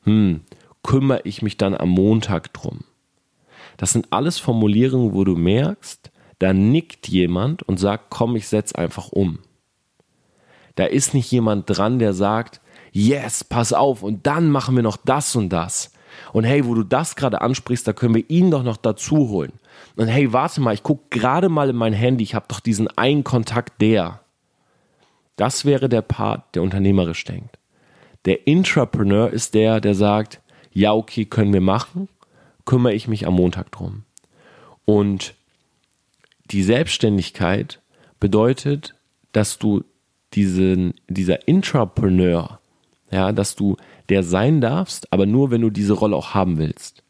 hm, 0.04 0.40
kümmere 0.82 1.22
ich 1.24 1.42
mich 1.42 1.56
dann 1.56 1.74
am 1.74 1.88
Montag 1.88 2.52
drum. 2.52 2.80
Das 3.76 3.92
sind 3.92 4.08
alles 4.10 4.38
Formulierungen, 4.38 5.14
wo 5.14 5.24
du 5.24 5.36
merkst, 5.36 6.09
da 6.40 6.52
nickt 6.52 7.06
jemand 7.06 7.62
und 7.62 7.78
sagt, 7.78 8.06
komm, 8.08 8.34
ich 8.34 8.48
setz 8.48 8.72
einfach 8.72 9.12
um. 9.12 9.40
Da 10.74 10.86
ist 10.86 11.14
nicht 11.14 11.30
jemand 11.30 11.64
dran, 11.68 11.98
der 11.98 12.14
sagt, 12.14 12.60
yes, 12.92 13.44
pass 13.44 13.72
auf, 13.72 14.02
und 14.02 14.26
dann 14.26 14.50
machen 14.50 14.74
wir 14.74 14.82
noch 14.82 14.96
das 14.96 15.36
und 15.36 15.50
das. 15.50 15.92
Und 16.32 16.44
hey, 16.44 16.66
wo 16.66 16.74
du 16.74 16.82
das 16.82 17.14
gerade 17.14 17.42
ansprichst, 17.42 17.86
da 17.86 17.92
können 17.92 18.14
wir 18.14 18.28
ihn 18.28 18.50
doch 18.50 18.62
noch 18.62 18.78
dazu 18.78 19.28
holen. 19.28 19.52
Und 19.96 20.08
hey, 20.08 20.32
warte 20.32 20.62
mal, 20.62 20.72
ich 20.72 20.82
gucke 20.82 21.04
gerade 21.10 21.50
mal 21.50 21.68
in 21.68 21.76
mein 21.76 21.92
Handy, 21.92 22.24
ich 22.24 22.34
habe 22.34 22.46
doch 22.48 22.60
diesen 22.60 22.88
einen 22.88 23.22
Kontakt 23.22 23.80
der. 23.80 24.20
Das 25.36 25.66
wäre 25.66 25.90
der 25.90 26.02
Part, 26.02 26.54
der 26.54 26.62
unternehmerisch 26.62 27.24
denkt. 27.24 27.58
Der 28.24 28.46
Intrapreneur 28.46 29.30
ist 29.30 29.52
der, 29.54 29.80
der 29.80 29.94
sagt, 29.94 30.40
ja, 30.72 30.94
okay, 30.94 31.26
können 31.26 31.52
wir 31.52 31.60
machen, 31.60 32.08
kümmere 32.64 32.94
ich 32.94 33.08
mich 33.08 33.26
am 33.26 33.34
Montag 33.34 33.70
drum. 33.72 34.04
Und 34.86 35.34
die 36.50 36.62
Selbstständigkeit 36.62 37.80
bedeutet, 38.18 38.94
dass 39.32 39.58
du 39.58 39.84
diesen, 40.34 40.94
dieser 41.08 41.48
Intrapreneur, 41.48 42.60
ja, 43.10 43.32
dass 43.32 43.56
du 43.56 43.76
der 44.08 44.22
sein 44.22 44.60
darfst, 44.60 45.12
aber 45.12 45.26
nur, 45.26 45.50
wenn 45.50 45.60
du 45.60 45.70
diese 45.70 45.92
Rolle 45.92 46.16
auch 46.16 46.34
haben 46.34 46.58
willst. 46.58 47.02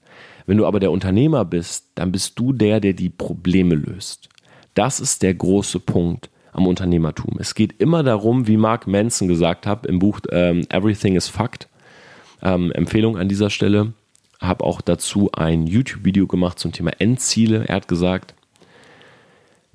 Wenn 0.46 0.58
du 0.58 0.66
aber 0.66 0.80
der 0.80 0.90
Unternehmer 0.90 1.44
bist, 1.44 1.86
dann 1.94 2.12
bist 2.12 2.38
du 2.38 2.52
der, 2.52 2.80
der 2.80 2.92
die 2.92 3.08
Probleme 3.08 3.74
löst. 3.74 4.28
Das 4.74 5.00
ist 5.00 5.22
der 5.22 5.34
große 5.34 5.80
Punkt 5.80 6.30
am 6.52 6.66
Unternehmertum. 6.66 7.36
Es 7.38 7.54
geht 7.54 7.80
immer 7.80 8.02
darum, 8.02 8.46
wie 8.46 8.56
Mark 8.56 8.86
Manson 8.86 9.28
gesagt 9.28 9.66
hat 9.66 9.86
im 9.86 9.98
Buch 9.98 10.20
ähm, 10.30 10.66
Everything 10.68 11.16
is 11.16 11.28
Fact. 11.28 11.68
Ähm, 12.42 12.72
Empfehlung 12.72 13.16
an 13.16 13.28
dieser 13.28 13.50
Stelle. 13.50 13.92
Habe 14.40 14.64
auch 14.64 14.80
dazu 14.80 15.30
ein 15.32 15.66
YouTube-Video 15.66 16.26
gemacht 16.26 16.58
zum 16.58 16.72
Thema 16.72 16.92
Endziele. 16.98 17.68
Er 17.68 17.76
hat 17.76 17.88
gesagt, 17.88 18.34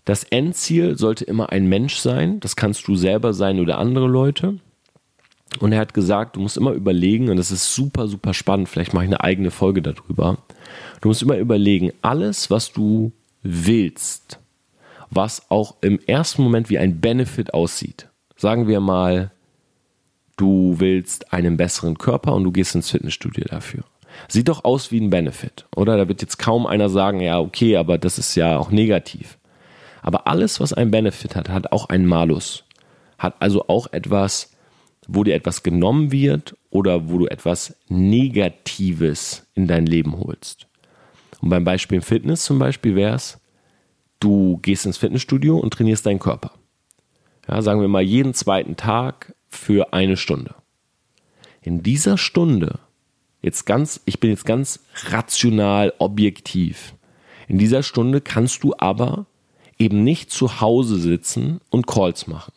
das 0.05 0.23
Endziel 0.23 0.97
sollte 0.97 1.25
immer 1.25 1.49
ein 1.49 1.67
Mensch 1.67 1.97
sein. 1.97 2.39
Das 2.39 2.55
kannst 2.55 2.87
du 2.87 2.95
selber 2.95 3.33
sein 3.33 3.59
oder 3.59 3.79
andere 3.79 4.07
Leute. 4.07 4.59
Und 5.59 5.71
er 5.71 5.79
hat 5.79 5.93
gesagt, 5.93 6.35
du 6.35 6.41
musst 6.41 6.57
immer 6.57 6.71
überlegen, 6.71 7.29
und 7.29 7.37
das 7.37 7.51
ist 7.51 7.73
super, 7.73 8.07
super 8.07 8.33
spannend, 8.33 8.69
vielleicht 8.69 8.93
mache 8.93 9.05
ich 9.05 9.09
eine 9.09 9.23
eigene 9.23 9.51
Folge 9.51 9.81
darüber. 9.81 10.37
Du 11.01 11.07
musst 11.07 11.21
immer 11.21 11.37
überlegen, 11.37 11.91
alles, 12.01 12.51
was 12.51 12.71
du 12.71 13.11
willst, 13.41 14.39
was 15.09 15.49
auch 15.49 15.75
im 15.81 15.99
ersten 15.99 16.43
Moment 16.43 16.69
wie 16.69 16.77
ein 16.77 16.99
Benefit 16.99 17.53
aussieht. 17.53 18.09
Sagen 18.35 18.67
wir 18.67 18.79
mal, 18.79 19.31
du 20.35 20.75
willst 20.79 21.31
einen 21.31 21.57
besseren 21.57 21.97
Körper 21.97 22.33
und 22.33 22.43
du 22.43 22.51
gehst 22.51 22.75
ins 22.75 22.89
Fitnessstudio 22.89 23.45
dafür. 23.45 23.83
Sieht 24.27 24.49
doch 24.49 24.65
aus 24.65 24.91
wie 24.91 24.99
ein 24.99 25.09
Benefit, 25.09 25.65
oder? 25.75 25.97
Da 25.97 26.07
wird 26.07 26.21
jetzt 26.21 26.37
kaum 26.37 26.65
einer 26.65 26.89
sagen, 26.89 27.21
ja, 27.21 27.39
okay, 27.39 27.77
aber 27.77 27.97
das 27.97 28.17
ist 28.17 28.35
ja 28.35 28.57
auch 28.57 28.71
negativ. 28.71 29.37
Aber 30.05 30.27
alles, 30.27 30.59
was 30.59 30.71
ein 30.71 30.91
Benefit 30.91 31.35
hat, 31.35 31.49
hat 31.49 31.71
auch 31.71 31.89
einen 31.89 32.05
Malus. 32.05 32.63
Hat 33.17 33.41
also 33.41 33.67
auch 33.69 33.91
etwas, 33.91 34.51
wo 35.07 35.23
dir 35.23 35.33
etwas 35.33 35.63
genommen 35.63 36.11
wird 36.11 36.55
oder 36.69 37.09
wo 37.09 37.17
du 37.17 37.25
etwas 37.25 37.75
Negatives 37.87 39.47
in 39.55 39.65
dein 39.65 39.87
Leben 39.87 40.15
holst. 40.19 40.67
Und 41.41 41.49
beim 41.49 41.63
Beispiel 41.63 42.01
Fitness 42.01 42.45
zum 42.45 42.59
Beispiel 42.59 42.95
wäre 42.95 43.15
es, 43.15 43.41
du 44.19 44.59
gehst 44.61 44.85
ins 44.85 44.97
Fitnessstudio 44.97 45.57
und 45.57 45.73
trainierst 45.73 46.05
deinen 46.05 46.19
Körper. 46.19 46.51
Ja, 47.47 47.63
sagen 47.63 47.81
wir 47.81 47.87
mal 47.87 48.03
jeden 48.03 48.35
zweiten 48.35 48.75
Tag 48.75 49.33
für 49.47 49.91
eine 49.91 50.17
Stunde. 50.17 50.53
In 51.63 51.81
dieser 51.81 52.19
Stunde, 52.19 52.77
jetzt 53.41 53.65
ganz, 53.65 54.01
ich 54.05 54.19
bin 54.19 54.29
jetzt 54.29 54.45
ganz 54.45 54.81
rational, 55.09 55.93
objektiv. 55.97 56.93
In 57.47 57.57
dieser 57.57 57.81
Stunde 57.81 58.21
kannst 58.21 58.63
du 58.63 58.75
aber 58.77 59.25
eben 59.77 60.03
nicht 60.03 60.31
zu 60.31 60.61
Hause 60.61 60.97
sitzen 60.97 61.59
und 61.69 61.87
Calls 61.87 62.27
machen. 62.27 62.53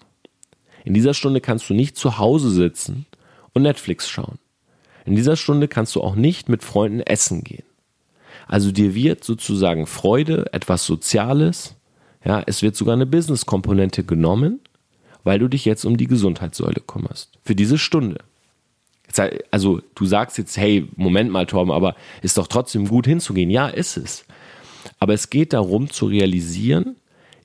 In 0.84 0.94
dieser 0.94 1.14
Stunde 1.14 1.40
kannst 1.40 1.68
du 1.68 1.74
nicht 1.74 1.96
zu 1.96 2.18
Hause 2.18 2.50
sitzen 2.50 3.06
und 3.52 3.62
Netflix 3.62 4.08
schauen. 4.08 4.38
In 5.04 5.16
dieser 5.16 5.36
Stunde 5.36 5.68
kannst 5.68 5.94
du 5.96 6.02
auch 6.02 6.14
nicht 6.14 6.48
mit 6.48 6.62
Freunden 6.62 7.00
essen 7.00 7.42
gehen. 7.44 7.64
Also 8.46 8.72
dir 8.72 8.94
wird 8.94 9.24
sozusagen 9.24 9.86
Freude, 9.86 10.52
etwas 10.52 10.86
Soziales, 10.86 11.74
ja, 12.24 12.42
es 12.46 12.62
wird 12.62 12.76
sogar 12.76 12.94
eine 12.94 13.06
Business-Komponente 13.06 14.04
genommen, 14.04 14.60
weil 15.24 15.38
du 15.38 15.48
dich 15.48 15.64
jetzt 15.64 15.84
um 15.84 15.96
die 15.96 16.06
Gesundheitssäule 16.06 16.80
kümmerst. 16.86 17.38
Für 17.44 17.54
diese 17.54 17.78
Stunde. 17.78 18.18
Also 19.50 19.80
du 19.94 20.06
sagst 20.06 20.38
jetzt, 20.38 20.56
hey, 20.56 20.88
Moment 20.96 21.30
mal, 21.30 21.46
Torben, 21.46 21.72
aber 21.72 21.94
ist 22.22 22.38
doch 22.38 22.46
trotzdem 22.46 22.88
gut 22.88 23.06
hinzugehen. 23.06 23.50
Ja, 23.50 23.68
ist 23.68 23.96
es. 23.96 24.24
Aber 24.98 25.14
es 25.14 25.30
geht 25.30 25.52
darum 25.52 25.90
zu 25.90 26.06
realisieren, 26.06 26.96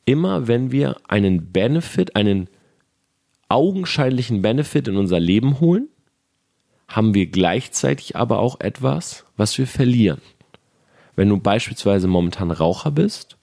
immer 0.05 0.47
wenn 0.47 0.71
wir 0.71 0.97
einen 1.07 1.51
Benefit, 1.51 2.15
einen 2.15 2.49
augenscheinlichen 3.49 4.41
Benefit 4.41 4.87
in 4.87 4.97
unser 4.97 5.19
Leben 5.19 5.59
holen, 5.59 5.87
haben 6.87 7.13
wir 7.13 7.27
gleichzeitig 7.27 8.15
aber 8.15 8.39
auch 8.39 8.59
etwas, 8.59 9.25
was 9.37 9.57
wir 9.57 9.67
verlieren. 9.67 10.21
Wenn 11.15 11.29
du 11.29 11.37
beispielsweise 11.37 12.07
momentan 12.07 12.51
Raucher 12.51 12.91
bist 12.91 13.37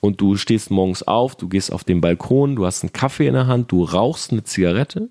und 0.00 0.20
du 0.20 0.36
stehst 0.36 0.70
morgens 0.70 1.02
auf, 1.02 1.36
du 1.36 1.48
gehst 1.48 1.72
auf 1.72 1.84
den 1.84 2.00
Balkon, 2.00 2.56
du 2.56 2.66
hast 2.66 2.82
einen 2.82 2.92
Kaffee 2.92 3.26
in 3.26 3.34
der 3.34 3.46
Hand, 3.46 3.70
du 3.72 3.84
rauchst 3.84 4.32
eine 4.32 4.44
Zigarette 4.44 5.08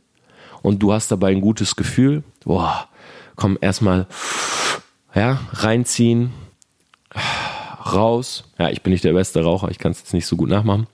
und 0.62 0.82
du 0.82 0.92
hast 0.92 1.12
dabei 1.12 1.32
ein 1.32 1.42
gutes 1.42 1.76
Gefühl, 1.76 2.24
boah, 2.44 2.88
komm 3.36 3.58
erstmal 3.62 4.08
ja, 5.16 5.40
reinziehen, 5.54 6.32
raus. 7.80 8.46
Ja, 8.58 8.70
ich 8.70 8.82
bin 8.82 8.92
nicht 8.92 9.04
der 9.04 9.14
beste 9.14 9.44
Raucher, 9.44 9.70
ich 9.70 9.80
kann 9.80 9.92
es 9.92 10.00
jetzt 10.00 10.14
nicht 10.14 10.26
so 10.26 10.36
gut 10.36 10.50
nachmachen. 10.50 10.88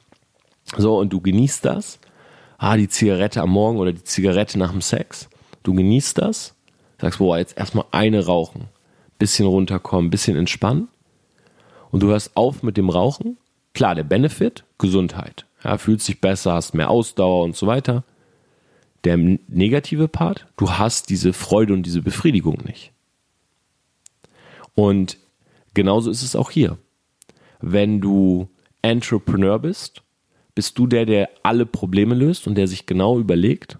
So, 0.77 0.97
und 0.97 1.11
du 1.11 1.21
genießt 1.21 1.65
das. 1.65 1.99
Ah, 2.57 2.77
die 2.77 2.87
Zigarette 2.87 3.41
am 3.41 3.51
Morgen 3.51 3.77
oder 3.77 3.93
die 3.93 4.03
Zigarette 4.03 4.57
nach 4.57 4.71
dem 4.71 4.81
Sex. 4.81 5.29
Du 5.63 5.73
genießt 5.73 6.17
das. 6.17 6.55
Sagst, 6.99 7.19
boah, 7.19 7.37
jetzt 7.37 7.57
erstmal 7.57 7.85
eine 7.91 8.25
rauchen. 8.25 8.65
Bisschen 9.19 9.47
runterkommen, 9.47 10.09
bisschen 10.09 10.37
entspannen. 10.37 10.87
Und 11.91 12.01
du 12.01 12.07
hörst 12.07 12.35
auf 12.35 12.63
mit 12.63 12.77
dem 12.77 12.89
Rauchen. 12.89 13.37
Klar, 13.73 13.95
der 13.95 14.03
Benefit, 14.03 14.63
Gesundheit. 14.77 15.45
Ja, 15.63 15.77
fühlst 15.77 16.07
dich 16.07 16.21
besser, 16.21 16.53
hast 16.53 16.73
mehr 16.73 16.89
Ausdauer 16.89 17.43
und 17.43 17.55
so 17.55 17.67
weiter. 17.67 18.03
Der 19.03 19.17
negative 19.17 20.07
Part, 20.07 20.47
du 20.57 20.71
hast 20.71 21.09
diese 21.09 21.33
Freude 21.33 21.73
und 21.73 21.83
diese 21.83 22.01
Befriedigung 22.01 22.59
nicht. 22.65 22.91
Und 24.73 25.17
genauso 25.75 26.09
ist 26.09 26.23
es 26.23 26.35
auch 26.35 26.49
hier. 26.49 26.77
Wenn 27.61 28.01
du 28.01 28.49
Entrepreneur 28.81 29.59
bist, 29.59 30.01
bist 30.55 30.77
du 30.79 30.87
der, 30.87 31.05
der 31.05 31.29
alle 31.43 31.65
Probleme 31.65 32.15
löst 32.15 32.47
und 32.47 32.55
der 32.55 32.67
sich 32.67 32.85
genau 32.85 33.19
überlegt, 33.19 33.77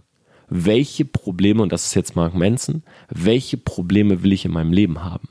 welche 0.47 1.05
Probleme, 1.05 1.63
und 1.63 1.71
das 1.71 1.85
ist 1.85 1.95
jetzt 1.95 2.15
Mark 2.15 2.35
Manson, 2.35 2.83
welche 3.09 3.57
Probleme 3.57 4.21
will 4.21 4.33
ich 4.33 4.45
in 4.45 4.51
meinem 4.51 4.73
Leben 4.73 5.03
haben? 5.03 5.29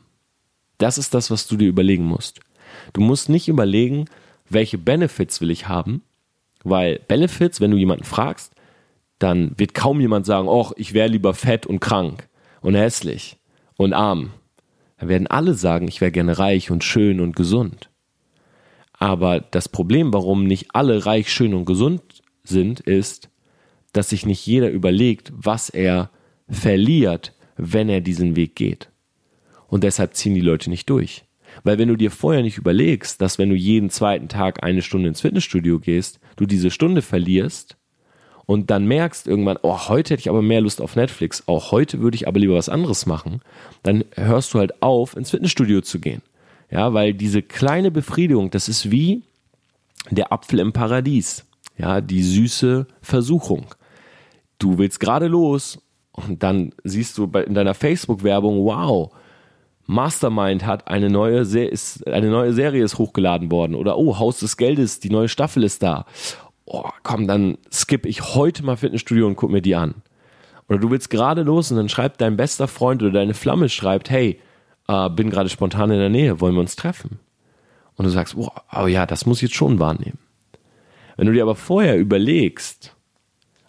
Das 0.79 0.98
ist 0.98 1.14
das, 1.14 1.31
was 1.31 1.46
du 1.46 1.57
dir 1.57 1.68
überlegen 1.68 2.05
musst. 2.05 2.40
Du 2.92 3.00
musst 3.00 3.29
nicht 3.29 3.48
überlegen, 3.48 4.07
welche 4.48 4.79
Benefits 4.79 5.40
will 5.40 5.50
ich 5.50 5.68
haben, 5.68 6.03
weil 6.64 6.98
Benefits, 7.07 7.61
wenn 7.61 7.70
du 7.70 7.77
jemanden 7.77 8.05
fragst, 8.05 8.53
dann 9.18 9.53
wird 9.57 9.74
kaum 9.74 10.00
jemand 10.00 10.27
sagen, 10.27 10.48
oh, 10.48 10.72
ich 10.77 10.92
wäre 10.92 11.09
lieber 11.09 11.35
fett 11.35 11.66
und 11.66 11.81
krank 11.81 12.29
und 12.61 12.74
hässlich 12.74 13.37
und 13.77 13.92
arm. 13.92 14.33
Dann 15.04 15.10
werden 15.10 15.26
alle 15.26 15.52
sagen, 15.52 15.86
ich 15.86 16.00
wäre 16.00 16.10
gerne 16.10 16.38
reich 16.38 16.70
und 16.70 16.82
schön 16.82 17.20
und 17.20 17.36
gesund. 17.36 17.90
Aber 18.94 19.38
das 19.38 19.68
Problem, 19.68 20.14
warum 20.14 20.46
nicht 20.46 20.68
alle 20.72 21.04
reich, 21.04 21.30
schön 21.30 21.52
und 21.52 21.66
gesund 21.66 22.00
sind, 22.42 22.80
ist, 22.80 23.28
dass 23.92 24.08
sich 24.08 24.24
nicht 24.24 24.46
jeder 24.46 24.70
überlegt, 24.70 25.30
was 25.36 25.68
er 25.68 26.08
verliert, 26.48 27.34
wenn 27.58 27.90
er 27.90 28.00
diesen 28.00 28.34
Weg 28.34 28.56
geht. 28.56 28.88
Und 29.68 29.84
deshalb 29.84 30.14
ziehen 30.14 30.34
die 30.34 30.40
Leute 30.40 30.70
nicht 30.70 30.88
durch. 30.88 31.24
Weil 31.64 31.76
wenn 31.76 31.88
du 31.88 31.96
dir 31.96 32.10
vorher 32.10 32.42
nicht 32.42 32.56
überlegst, 32.56 33.20
dass 33.20 33.38
wenn 33.38 33.50
du 33.50 33.56
jeden 33.56 33.90
zweiten 33.90 34.28
Tag 34.30 34.64
eine 34.64 34.80
Stunde 34.80 35.08
ins 35.08 35.20
Fitnessstudio 35.20 35.80
gehst, 35.80 36.18
du 36.36 36.46
diese 36.46 36.70
Stunde 36.70 37.02
verlierst 37.02 37.76
und 38.46 38.70
dann 38.70 38.87
merkst 38.87 39.26
irgendwann, 39.26 39.59
oh, 39.62 39.88
heute 39.88 40.14
hätte 40.14 40.20
ich 40.20 40.28
aber 40.28 40.42
mehr 40.42 40.61
Lust 40.61 40.80
auf 40.80 40.96
Netflix, 40.96 41.44
auch 41.46 41.72
heute 41.72 42.00
würde 42.00 42.16
ich 42.16 42.28
aber 42.28 42.38
lieber 42.38 42.54
was 42.54 42.68
anderes 42.68 43.07
machen, 43.07 43.40
dann 43.83 44.04
hörst 44.14 44.54
du 44.54 44.59
halt 44.59 44.83
auf, 44.83 45.16
ins 45.16 45.30
Fitnessstudio 45.30 45.80
zu 45.80 46.00
gehen. 46.00 46.22
Ja, 46.70 46.92
weil 46.92 47.14
diese 47.14 47.42
kleine 47.42 47.90
Befriedigung, 47.90 48.50
das 48.50 48.68
ist 48.68 48.90
wie 48.90 49.22
der 50.11 50.33
Apfel 50.33 50.59
im 50.59 50.72
Paradies. 50.72 51.44
Ja, 51.78 52.00
die 52.00 52.22
süße 52.22 52.87
Versuchung. 53.00 53.66
Du 54.59 54.78
willst 54.78 55.00
gerade 55.00 55.26
los 55.26 55.78
und 56.12 56.42
dann 56.42 56.72
siehst 56.85 57.18
du 57.18 57.24
in 57.24 57.54
deiner 57.54 57.74
Facebook-Werbung, 57.74 58.64
wow, 58.64 59.12
Mastermind 59.87 60.64
hat 60.64 60.88
eine 60.88 61.11
neue, 61.11 61.40
ist, 61.40 62.07
eine 62.07 62.30
neue 62.30 62.52
Serie 62.52 62.85
ist 62.85 62.98
hochgeladen 62.98 63.50
worden 63.50 63.74
oder 63.74 63.98
oh, 63.98 64.18
Haus 64.18 64.38
des 64.38 64.57
Geldes, 64.57 65.00
die 65.00 65.11
neue 65.11 65.28
Staffel 65.28 65.62
ist 65.62 65.83
da. 65.83 66.07
Oh, 66.66 66.88
komm, 67.03 67.27
dann 67.27 67.59
skippe 67.72 68.09
ich 68.09 68.35
heute 68.35 68.64
mal 68.64 68.77
Fitnessstudio 68.77 69.27
und 69.27 69.37
guck 69.37 69.50
mir 69.50 69.62
die 69.62 69.74
an. 69.74 70.03
Oder 70.68 70.79
du 70.79 70.90
willst 70.90 71.11
gerade 71.11 71.42
los 71.42 71.70
und 71.70 71.77
dann 71.77 71.88
schreibt 71.88 72.20
dein 72.20 72.37
bester 72.37 72.68
Freund 72.68 73.03
oder 73.03 73.12
deine 73.12 73.35
Flamme 73.35 73.68
schreibt, 73.68 74.09
hey, 74.11 74.40
äh, 74.88 75.11
bin 75.11 75.31
gerade 75.31 75.50
spontan 75.50 75.90
in 75.90 75.98
der 75.98 76.09
Nähe, 76.09 76.40
wollen 76.40 76.55
wir 76.55 76.61
uns 76.61 76.77
treffen? 76.77 77.20
Und 77.96 78.07
du 78.07 78.11
sagst, 78.11 78.35
oh, 78.37 78.50
oh 78.72 78.87
ja, 78.87 79.07
das 79.07 79.27
muss 79.27 79.38
ich 79.38 79.50
jetzt 79.50 79.57
schon 79.57 79.79
wahrnehmen. 79.79 80.18
Wenn 81.16 81.27
du 81.27 81.33
dir 81.33 81.42
aber 81.42 81.55
vorher 81.55 81.98
überlegst, 81.98 82.94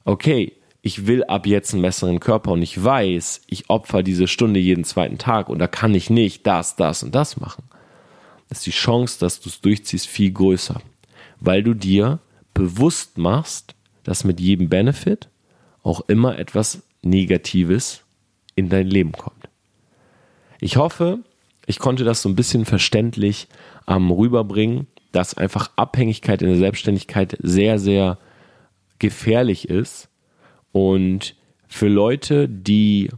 okay, 0.05 0.53
ich 0.81 1.07
will 1.07 1.23
ab 1.23 1.47
jetzt 1.47 1.73
einen 1.73 1.81
besseren 1.81 2.19
Körper 2.19 2.51
und 2.51 2.61
ich 2.61 2.81
weiß, 2.81 3.41
ich 3.47 3.69
opfer 3.69 4.03
diese 4.03 4.27
Stunde 4.27 4.59
jeden 4.59 4.83
zweiten 4.83 5.17
Tag 5.17 5.49
und 5.49 5.59
da 5.59 5.67
kann 5.67 5.93
ich 5.93 6.09
nicht 6.09 6.45
das, 6.47 6.75
das 6.75 7.03
und 7.03 7.13
das 7.13 7.39
machen, 7.39 7.63
ist 8.49 8.65
die 8.65 8.71
Chance, 8.71 9.19
dass 9.19 9.39
du 9.39 9.49
es 9.49 9.61
durchziehst, 9.61 10.07
viel 10.07 10.31
größer. 10.31 10.81
Weil 11.39 11.63
du 11.63 11.73
dir 11.73 12.19
bewusst 12.55 13.19
machst, 13.19 13.75
dass 14.03 14.23
mit 14.23 14.39
jedem 14.39 14.69
Benefit 14.69 15.29
auch 15.83 16.01
immer 16.07 16.39
etwas 16.39 16.81
Negatives 17.03 18.01
in 18.55 18.69
dein 18.69 18.87
Leben 18.87 19.11
kommt. 19.11 19.49
Ich 20.59 20.77
hoffe, 20.77 21.19
ich 21.67 21.77
konnte 21.77 22.03
das 22.03 22.23
so 22.23 22.29
ein 22.29 22.35
bisschen 22.35 22.65
verständlich 22.65 23.47
ähm, 23.87 24.09
rüberbringen, 24.09 24.87
dass 25.11 25.35
einfach 25.35 25.69
Abhängigkeit 25.75 26.41
in 26.41 26.47
der 26.47 26.57
Selbstständigkeit 26.57 27.37
sehr, 27.41 27.77
sehr 27.77 28.17
gefährlich 28.99 29.69
ist. 29.69 30.09
Und 30.71 31.35
für 31.67 31.87
Leute, 31.87 32.49
die 32.49 33.09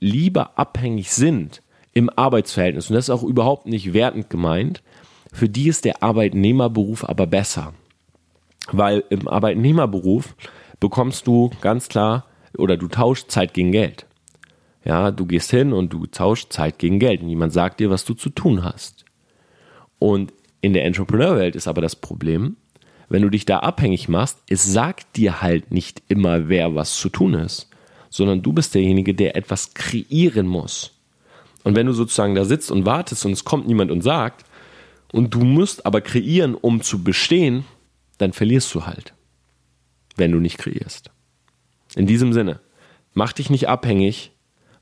lieber 0.00 0.58
abhängig 0.58 1.12
sind 1.12 1.62
im 1.92 2.10
Arbeitsverhältnis, 2.10 2.90
und 2.90 2.94
das 2.94 3.06
ist 3.06 3.10
auch 3.10 3.22
überhaupt 3.22 3.66
nicht 3.66 3.92
wertend 3.92 4.30
gemeint, 4.30 4.82
für 5.32 5.48
die 5.48 5.68
ist 5.68 5.84
der 5.84 6.02
Arbeitnehmerberuf 6.02 7.04
aber 7.08 7.26
besser. 7.26 7.72
Weil 8.70 9.02
im 9.10 9.26
Arbeitnehmerberuf 9.26 10.36
bekommst 10.78 11.26
du 11.26 11.50
ganz 11.60 11.88
klar 11.88 12.26
oder 12.56 12.76
du 12.76 12.86
tauschst 12.86 13.30
Zeit 13.30 13.54
gegen 13.54 13.72
Geld. 13.72 14.06
Ja, 14.84 15.10
du 15.10 15.26
gehst 15.26 15.50
hin 15.50 15.72
und 15.72 15.92
du 15.92 16.06
tauschst 16.06 16.52
Zeit 16.52 16.78
gegen 16.78 16.98
Geld 16.98 17.22
und 17.22 17.28
jemand 17.28 17.52
sagt 17.52 17.80
dir, 17.80 17.90
was 17.90 18.04
du 18.04 18.14
zu 18.14 18.30
tun 18.30 18.62
hast. 18.62 19.04
Und 19.98 20.32
in 20.60 20.72
der 20.72 20.84
Entrepreneur-Welt 20.84 21.56
ist 21.56 21.68
aber 21.68 21.80
das 21.80 21.96
Problem, 21.96 22.56
wenn 23.08 23.22
du 23.22 23.28
dich 23.28 23.44
da 23.44 23.58
abhängig 23.60 24.08
machst, 24.08 24.38
es 24.48 24.64
sagt 24.64 25.16
dir 25.16 25.42
halt 25.42 25.70
nicht 25.70 26.02
immer, 26.08 26.48
wer 26.48 26.74
was 26.74 26.96
zu 26.96 27.08
tun 27.08 27.34
ist, 27.34 27.68
sondern 28.10 28.42
du 28.42 28.52
bist 28.52 28.74
derjenige, 28.74 29.14
der 29.14 29.36
etwas 29.36 29.74
kreieren 29.74 30.46
muss. 30.46 30.92
Und 31.62 31.76
wenn 31.76 31.86
du 31.86 31.92
sozusagen 31.92 32.34
da 32.34 32.44
sitzt 32.44 32.70
und 32.70 32.86
wartest 32.86 33.24
und 33.24 33.32
es 33.32 33.44
kommt 33.44 33.68
niemand 33.68 33.90
und 33.90 34.02
sagt, 34.02 34.44
und 35.12 35.34
du 35.34 35.40
musst 35.40 35.86
aber 35.86 36.00
kreieren, 36.00 36.54
um 36.54 36.80
zu 36.82 37.04
bestehen, 37.04 37.64
dann 38.18 38.32
verlierst 38.32 38.74
du 38.74 38.86
halt, 38.86 39.14
wenn 40.16 40.32
du 40.32 40.40
nicht 40.40 40.58
kreierst. 40.58 41.10
In 41.94 42.06
diesem 42.06 42.32
Sinne, 42.32 42.60
mach 43.14 43.32
dich 43.32 43.50
nicht 43.50 43.68
abhängig, 43.68 44.32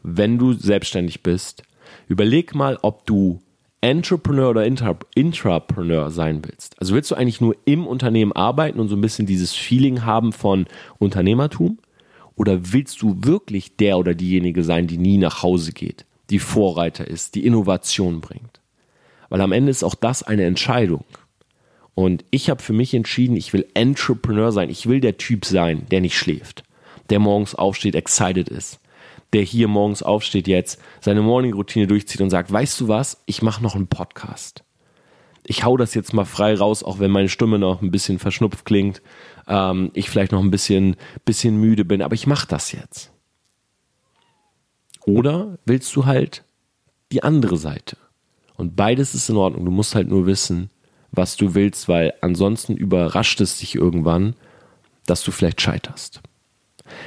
wenn 0.02 0.38
du 0.38 0.52
selbstständig 0.52 1.22
bist, 1.22 1.64
überleg 2.08 2.54
mal, 2.54 2.78
ob 2.80 3.06
du 3.06 3.42
Entrepreneur 3.82 4.50
oder 4.50 4.66
Intrapreneur 4.66 6.10
sein 6.10 6.42
willst. 6.44 6.78
Also 6.80 6.94
willst 6.94 7.10
du 7.10 7.14
eigentlich 7.14 7.40
nur 7.40 7.56
im 7.64 7.86
Unternehmen 7.86 8.32
arbeiten 8.32 8.78
und 8.78 8.88
so 8.88 8.96
ein 8.96 9.00
bisschen 9.00 9.26
dieses 9.26 9.54
Feeling 9.54 10.04
haben 10.04 10.32
von 10.32 10.66
Unternehmertum? 10.98 11.78
Oder 12.36 12.72
willst 12.72 13.02
du 13.02 13.16
wirklich 13.24 13.76
der 13.76 13.98
oder 13.98 14.14
diejenige 14.14 14.64
sein, 14.64 14.86
die 14.86 14.98
nie 14.98 15.18
nach 15.18 15.42
Hause 15.42 15.72
geht, 15.72 16.04
die 16.28 16.38
Vorreiter 16.38 17.06
ist, 17.08 17.34
die 17.34 17.44
Innovation 17.44 18.20
bringt? 18.20 18.59
Weil 19.30 19.40
am 19.40 19.52
Ende 19.52 19.70
ist 19.70 19.82
auch 19.82 19.94
das 19.94 20.22
eine 20.22 20.44
Entscheidung. 20.44 21.04
Und 21.94 22.24
ich 22.30 22.50
habe 22.50 22.62
für 22.62 22.72
mich 22.74 22.92
entschieden, 22.92 23.36
ich 23.36 23.52
will 23.52 23.66
Entrepreneur 23.74 24.52
sein. 24.52 24.68
Ich 24.68 24.86
will 24.86 25.00
der 25.00 25.16
Typ 25.16 25.44
sein, 25.46 25.86
der 25.90 26.00
nicht 26.02 26.18
schläft, 26.18 26.62
der 27.08 27.18
morgens 27.18 27.54
aufsteht, 27.54 27.94
excited 27.94 28.48
ist, 28.48 28.80
der 29.32 29.42
hier 29.42 29.68
morgens 29.68 30.02
aufsteht 30.02 30.48
jetzt, 30.48 30.80
seine 31.00 31.22
Morning-Routine 31.22 31.86
durchzieht 31.86 32.20
und 32.20 32.30
sagt, 32.30 32.52
weißt 32.52 32.80
du 32.80 32.88
was, 32.88 33.22
ich 33.26 33.42
mache 33.42 33.62
noch 33.62 33.74
einen 33.74 33.86
Podcast. 33.86 34.64
ich 35.44 35.64
hau 35.64 35.76
das 35.76 35.94
jetzt 35.94 36.12
mal 36.12 36.24
frei 36.24 36.54
raus, 36.54 36.82
auch 36.84 36.98
wenn 36.98 37.10
meine 37.10 37.28
Stimme 37.28 37.58
noch 37.58 37.82
ein 37.82 37.90
bisschen 37.90 38.18
verschnupft 38.18 38.64
klingt, 38.64 39.02
ähm, 39.48 39.90
ich 39.94 40.10
vielleicht 40.10 40.32
noch 40.32 40.42
ein 40.42 40.50
bisschen, 40.50 40.96
bisschen 41.24 41.56
müde 41.56 41.84
bin, 41.84 42.02
aber 42.02 42.14
ich 42.14 42.26
mache 42.26 42.46
das 42.46 42.72
jetzt. 42.72 43.10
Oder 45.06 45.58
willst 45.64 45.94
du 45.96 46.06
halt 46.06 46.44
die 47.10 47.22
andere 47.22 47.56
Seite? 47.56 47.96
Und 48.60 48.76
beides 48.76 49.14
ist 49.14 49.30
in 49.30 49.38
Ordnung. 49.38 49.64
Du 49.64 49.70
musst 49.70 49.94
halt 49.94 50.08
nur 50.08 50.26
wissen, 50.26 50.68
was 51.12 51.38
du 51.38 51.54
willst, 51.54 51.88
weil 51.88 52.12
ansonsten 52.20 52.76
überrascht 52.76 53.40
es 53.40 53.58
dich 53.58 53.74
irgendwann, 53.74 54.34
dass 55.06 55.24
du 55.24 55.30
vielleicht 55.30 55.62
scheiterst. 55.62 56.20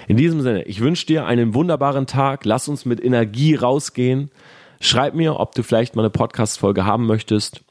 In 0.08 0.18
diesem 0.18 0.42
Sinne, 0.42 0.64
ich 0.64 0.80
wünsche 0.80 1.06
dir 1.06 1.28
einen 1.28 1.54
wunderbaren 1.54 2.08
Tag. 2.08 2.44
Lass 2.46 2.68
uns 2.68 2.86
mit 2.86 3.04
Energie 3.06 3.54
rausgehen. 3.54 4.32
Schreib 4.80 5.14
mir, 5.14 5.40
ob 5.40 5.54
du 5.54 5.62
vielleicht 5.62 5.96
mal 5.96 6.02
eine 6.02 6.10
Podcast-Folge 6.10 6.86
haben 6.86 7.06
möchtest 7.06 7.64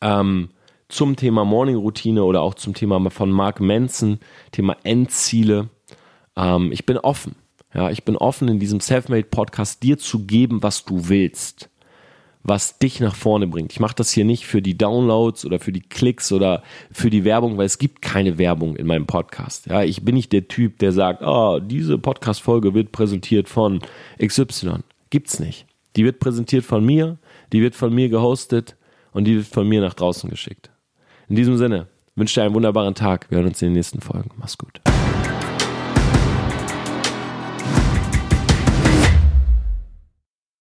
ähm, 0.00 0.48
zum 0.88 1.14
Thema 1.14 1.44
Morning 1.44 1.76
Routine 1.76 2.24
oder 2.24 2.42
auch 2.42 2.54
zum 2.54 2.74
Thema 2.74 3.10
von 3.10 3.30
Mark 3.30 3.60
Manson, 3.60 4.18
Thema 4.50 4.76
Endziele. 4.82 5.68
Ähm, 6.34 6.72
ich 6.72 6.84
bin 6.84 6.98
offen. 6.98 7.36
Ja, 7.72 7.90
ich 7.90 8.02
bin 8.02 8.16
offen 8.16 8.48
in 8.48 8.58
diesem 8.58 8.80
Selfmade 8.80 9.22
Podcast 9.22 9.84
dir 9.84 9.98
zu 9.98 10.26
geben, 10.26 10.64
was 10.64 10.84
du 10.84 11.08
willst 11.08 11.70
was 12.44 12.78
dich 12.78 13.00
nach 13.00 13.14
vorne 13.14 13.46
bringt. 13.46 13.72
Ich 13.72 13.80
mache 13.80 13.94
das 13.94 14.10
hier 14.10 14.24
nicht 14.24 14.46
für 14.46 14.62
die 14.62 14.76
Downloads 14.76 15.44
oder 15.44 15.60
für 15.60 15.72
die 15.72 15.80
Klicks 15.80 16.32
oder 16.32 16.62
für 16.90 17.10
die 17.10 17.24
Werbung, 17.24 17.56
weil 17.56 17.66
es 17.66 17.78
gibt 17.78 18.02
keine 18.02 18.38
Werbung 18.38 18.76
in 18.76 18.86
meinem 18.86 19.06
Podcast. 19.06 19.66
Ja, 19.66 19.82
ich 19.82 20.04
bin 20.04 20.14
nicht 20.14 20.32
der 20.32 20.48
Typ, 20.48 20.78
der 20.78 20.92
sagt, 20.92 21.22
oh, 21.22 21.60
diese 21.60 21.98
Podcast-Folge 21.98 22.74
wird 22.74 22.92
präsentiert 22.92 23.48
von 23.48 23.80
XY. 24.24 24.78
Gibt's 25.10 25.38
nicht. 25.38 25.66
Die 25.96 26.04
wird 26.04 26.20
präsentiert 26.20 26.64
von 26.64 26.84
mir, 26.84 27.18
die 27.52 27.60
wird 27.60 27.74
von 27.74 27.94
mir 27.94 28.08
gehostet 28.08 28.76
und 29.12 29.24
die 29.24 29.36
wird 29.36 29.46
von 29.46 29.68
mir 29.68 29.80
nach 29.80 29.94
draußen 29.94 30.28
geschickt. 30.30 30.70
In 31.28 31.36
diesem 31.36 31.56
Sinne, 31.56 31.86
wünsche 32.16 32.40
dir 32.40 32.44
einen 32.44 32.54
wunderbaren 32.54 32.94
Tag. 32.94 33.30
Wir 33.30 33.38
hören 33.38 33.48
uns 33.48 33.62
in 33.62 33.68
den 33.68 33.74
nächsten 33.74 34.00
Folgen. 34.00 34.30
Mach's 34.36 34.58
gut. 34.58 34.80